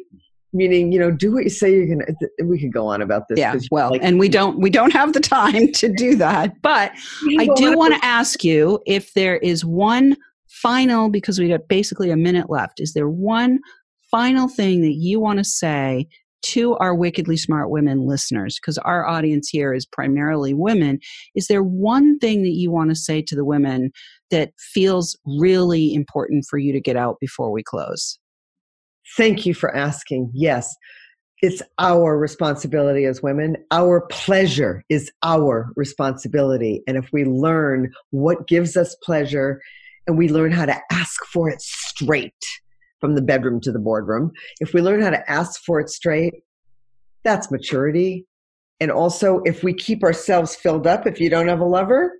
meaning 0.52 0.92
you 0.92 1.00
know 1.00 1.10
do 1.10 1.32
what 1.32 1.42
you 1.42 1.50
say 1.50 1.72
you're 1.72 1.88
gonna 1.88 2.06
we 2.44 2.60
could 2.60 2.72
go 2.72 2.86
on 2.86 3.02
about 3.02 3.24
this 3.28 3.36
yeah 3.36 3.56
well 3.72 3.90
like, 3.90 4.00
and 4.04 4.20
we 4.20 4.28
don't 4.28 4.60
we 4.60 4.70
don't 4.70 4.92
have 4.92 5.12
the 5.12 5.18
time 5.18 5.72
to 5.72 5.92
do 5.92 6.14
that 6.14 6.52
but 6.62 6.92
i 7.40 7.48
do 7.56 7.76
want 7.76 7.92
to 7.92 8.04
ask 8.04 8.44
you 8.44 8.78
if 8.86 9.12
there 9.14 9.38
is 9.38 9.64
one 9.64 10.16
final 10.46 11.10
because 11.10 11.40
we 11.40 11.48
got 11.48 11.66
basically 11.66 12.08
a 12.08 12.16
minute 12.16 12.48
left 12.48 12.80
is 12.80 12.94
there 12.94 13.08
one 13.08 13.58
final 14.14 14.46
thing 14.46 14.80
that 14.80 14.94
you 14.94 15.18
want 15.18 15.38
to 15.38 15.44
say 15.44 16.06
to 16.40 16.76
our 16.76 16.94
wickedly 16.94 17.36
smart 17.36 17.68
women 17.68 18.06
listeners 18.06 18.60
because 18.60 18.78
our 18.78 19.04
audience 19.04 19.48
here 19.48 19.74
is 19.74 19.84
primarily 19.84 20.54
women 20.54 21.00
is 21.34 21.48
there 21.48 21.64
one 21.64 22.16
thing 22.20 22.44
that 22.44 22.52
you 22.52 22.70
want 22.70 22.90
to 22.90 22.94
say 22.94 23.20
to 23.20 23.34
the 23.34 23.44
women 23.44 23.90
that 24.30 24.52
feels 24.56 25.18
really 25.40 25.92
important 25.92 26.44
for 26.48 26.58
you 26.58 26.72
to 26.72 26.80
get 26.80 26.94
out 26.94 27.16
before 27.20 27.50
we 27.50 27.60
close 27.60 28.20
thank 29.16 29.44
you 29.44 29.52
for 29.52 29.74
asking 29.74 30.30
yes 30.32 30.72
it's 31.42 31.60
our 31.78 32.16
responsibility 32.16 33.04
as 33.04 33.22
women. 33.22 33.56
Our 33.70 34.06
pleasure 34.06 34.82
is 34.88 35.12
our 35.22 35.68
responsibility. 35.76 36.82
And 36.86 36.96
if 36.96 37.10
we 37.12 37.26
learn 37.26 37.92
what 38.12 38.48
gives 38.48 38.78
us 38.78 38.96
pleasure 39.02 39.60
and 40.06 40.16
we 40.16 40.30
learn 40.30 40.52
how 40.52 40.64
to 40.64 40.80
ask 40.90 41.22
for 41.26 41.50
it 41.50 41.60
straight, 41.60 42.32
from 43.04 43.14
the 43.14 43.20
bedroom 43.20 43.60
to 43.60 43.70
the 43.70 43.78
boardroom. 43.78 44.32
If 44.60 44.72
we 44.72 44.80
learn 44.80 45.02
how 45.02 45.10
to 45.10 45.30
ask 45.30 45.62
for 45.62 45.78
it 45.78 45.90
straight, 45.90 46.32
that's 47.22 47.50
maturity. 47.50 48.24
And 48.80 48.90
also, 48.90 49.42
if 49.44 49.62
we 49.62 49.74
keep 49.74 50.02
ourselves 50.02 50.56
filled 50.56 50.86
up, 50.86 51.06
if 51.06 51.20
you 51.20 51.28
don't 51.28 51.48
have 51.48 51.60
a 51.60 51.66
lover, 51.66 52.12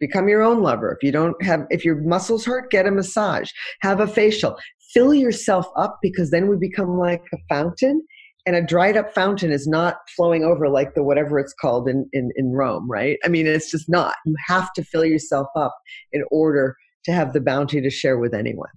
become 0.00 0.30
your 0.30 0.40
own 0.40 0.62
lover. 0.62 0.96
If 0.98 1.04
you 1.04 1.12
don't 1.12 1.36
have, 1.42 1.66
if 1.68 1.84
your 1.84 1.96
muscles 1.96 2.46
hurt, 2.46 2.70
get 2.70 2.86
a 2.86 2.90
massage, 2.90 3.50
have 3.82 4.00
a 4.00 4.06
facial, 4.06 4.56
fill 4.94 5.12
yourself 5.12 5.66
up 5.76 5.98
because 6.00 6.30
then 6.30 6.48
we 6.48 6.56
become 6.56 6.96
like 6.96 7.24
a 7.34 7.38
fountain. 7.50 8.02
And 8.46 8.56
a 8.56 8.62
dried 8.62 8.96
up 8.96 9.12
fountain 9.12 9.50
is 9.50 9.66
not 9.66 9.96
flowing 10.16 10.42
over 10.42 10.70
like 10.70 10.94
the 10.94 11.02
whatever 11.02 11.38
it's 11.38 11.52
called 11.52 11.86
in, 11.86 12.08
in, 12.14 12.30
in 12.36 12.52
Rome, 12.52 12.90
right? 12.90 13.18
I 13.26 13.28
mean, 13.28 13.46
it's 13.46 13.70
just 13.70 13.90
not. 13.90 14.14
You 14.24 14.36
have 14.46 14.72
to 14.72 14.84
fill 14.84 15.04
yourself 15.04 15.48
up 15.54 15.76
in 16.12 16.24
order 16.30 16.76
to 17.04 17.12
have 17.12 17.32
the 17.32 17.42
bounty 17.42 17.80
to 17.82 17.90
share 17.90 18.18
with 18.18 18.32
anyone. 18.34 18.70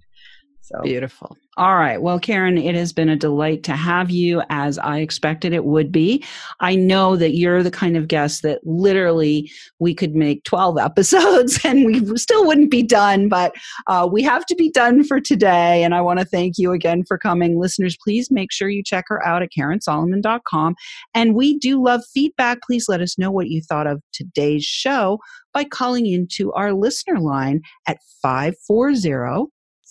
So 0.70 0.80
beautiful. 0.82 1.36
All 1.56 1.76
right. 1.76 2.00
Well, 2.00 2.20
Karen, 2.20 2.56
it 2.56 2.76
has 2.76 2.92
been 2.92 3.08
a 3.08 3.16
delight 3.16 3.64
to 3.64 3.72
have 3.72 4.08
you 4.08 4.40
as 4.50 4.78
I 4.78 5.00
expected 5.00 5.52
it 5.52 5.64
would 5.64 5.90
be. 5.90 6.24
I 6.60 6.76
know 6.76 7.16
that 7.16 7.34
you're 7.34 7.64
the 7.64 7.72
kind 7.72 7.96
of 7.96 8.06
guest 8.06 8.42
that 8.42 8.64
literally 8.64 9.50
we 9.80 9.92
could 9.92 10.14
make 10.14 10.44
12 10.44 10.78
episodes 10.80 11.58
and 11.64 11.84
we 11.86 12.16
still 12.16 12.46
wouldn't 12.46 12.70
be 12.70 12.84
done, 12.84 13.28
but 13.28 13.52
uh, 13.88 14.08
we 14.10 14.22
have 14.22 14.46
to 14.46 14.54
be 14.54 14.70
done 14.70 15.02
for 15.02 15.20
today. 15.20 15.82
And 15.82 15.92
I 15.92 16.00
want 16.00 16.20
to 16.20 16.24
thank 16.24 16.56
you 16.56 16.70
again 16.70 17.02
for 17.02 17.18
coming. 17.18 17.58
Listeners, 17.58 17.96
please 18.02 18.30
make 18.30 18.52
sure 18.52 18.68
you 18.68 18.84
check 18.84 19.06
her 19.08 19.26
out 19.26 19.42
at 19.42 19.50
KarenSolomon.com. 19.50 20.76
And 21.14 21.34
we 21.34 21.58
do 21.58 21.82
love 21.82 22.02
feedback. 22.14 22.62
Please 22.62 22.88
let 22.88 23.00
us 23.00 23.18
know 23.18 23.32
what 23.32 23.48
you 23.48 23.60
thought 23.60 23.88
of 23.88 24.00
today's 24.12 24.64
show 24.64 25.18
by 25.52 25.64
calling 25.64 26.06
into 26.06 26.52
our 26.52 26.72
listener 26.72 27.18
line 27.18 27.60
at 27.88 27.98
540 28.22 29.50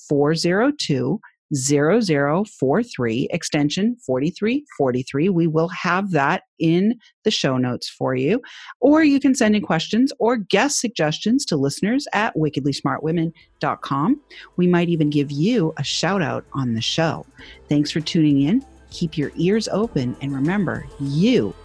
402 0.10 1.20
0043 1.56 3.28
extension 3.32 3.96
4343 4.06 5.30
we 5.30 5.48
will 5.48 5.68
have 5.70 6.12
that 6.12 6.44
in 6.60 6.94
the 7.24 7.32
show 7.32 7.58
notes 7.58 7.90
for 7.90 8.14
you. 8.14 8.42
Or 8.82 9.04
you 9.04 9.20
can 9.20 9.34
send 9.34 9.56
in 9.56 9.64
questions 9.64 10.14
or 10.20 10.38
guest 10.38 10.80
suggestions 10.80 11.46
to 11.46 11.58
listeners 11.58 12.08
at 12.14 12.36
wickedlysmartwomen.com 12.36 14.22
we 14.58 14.68
might 14.68 14.90
even 14.90 15.10
give 15.10 15.32
you 15.32 15.74
a 15.78 15.84
shout 15.84 16.22
out 16.22 16.46
on 16.54 16.76
the 16.76 16.82
show. 16.82 17.26
Thanks 17.68 17.90
for 17.90 18.02
tuning 18.02 18.42
in. 18.42 18.64
Keep 18.92 19.18
your 19.18 19.32
ears 19.36 19.68
open 19.70 20.16
and 20.22 20.34
remember 20.34 20.86
you 21.00 21.56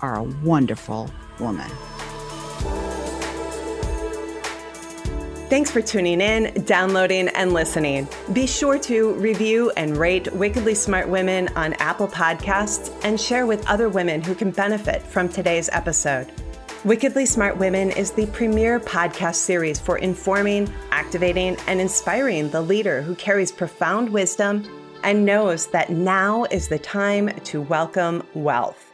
are 0.00 0.16
a 0.16 0.22
wonderful 0.22 1.10
woman 1.38 1.70
Thanks 5.48 5.70
for 5.70 5.80
tuning 5.80 6.20
in, 6.20 6.52
downloading, 6.64 7.28
and 7.28 7.52
listening. 7.52 8.08
Be 8.32 8.48
sure 8.48 8.80
to 8.80 9.12
review 9.12 9.70
and 9.76 9.96
rate 9.96 10.32
Wickedly 10.32 10.74
Smart 10.74 11.08
Women 11.08 11.48
on 11.54 11.74
Apple 11.74 12.08
Podcasts 12.08 12.92
and 13.04 13.20
share 13.20 13.46
with 13.46 13.64
other 13.68 13.88
women 13.88 14.20
who 14.20 14.34
can 14.34 14.50
benefit 14.50 15.02
from 15.02 15.28
today's 15.28 15.68
episode. 15.70 16.32
Wickedly 16.84 17.26
Smart 17.26 17.58
Women 17.58 17.92
is 17.92 18.10
the 18.10 18.26
premier 18.26 18.80
podcast 18.80 19.36
series 19.36 19.78
for 19.78 19.98
informing, 19.98 20.68
activating, 20.90 21.56
and 21.68 21.80
inspiring 21.80 22.50
the 22.50 22.60
leader 22.60 23.00
who 23.00 23.14
carries 23.14 23.52
profound 23.52 24.10
wisdom 24.10 24.64
and 25.04 25.24
knows 25.24 25.68
that 25.68 25.90
now 25.90 26.42
is 26.50 26.66
the 26.66 26.80
time 26.80 27.28
to 27.44 27.62
welcome 27.62 28.26
wealth. 28.34 28.85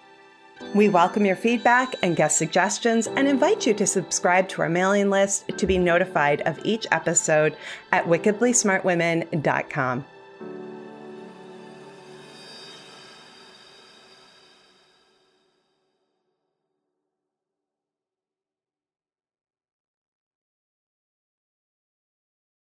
We 0.74 0.88
welcome 0.88 1.26
your 1.26 1.36
feedback 1.36 1.96
and 2.02 2.16
guest 2.16 2.38
suggestions 2.38 3.06
and 3.06 3.28
invite 3.28 3.66
you 3.66 3.74
to 3.74 3.86
subscribe 3.86 4.48
to 4.50 4.62
our 4.62 4.70
mailing 4.70 5.10
list 5.10 5.46
to 5.58 5.66
be 5.66 5.76
notified 5.76 6.40
of 6.42 6.58
each 6.64 6.86
episode 6.90 7.58
at 7.92 8.06
wickedlysmartwomen.com. 8.06 10.04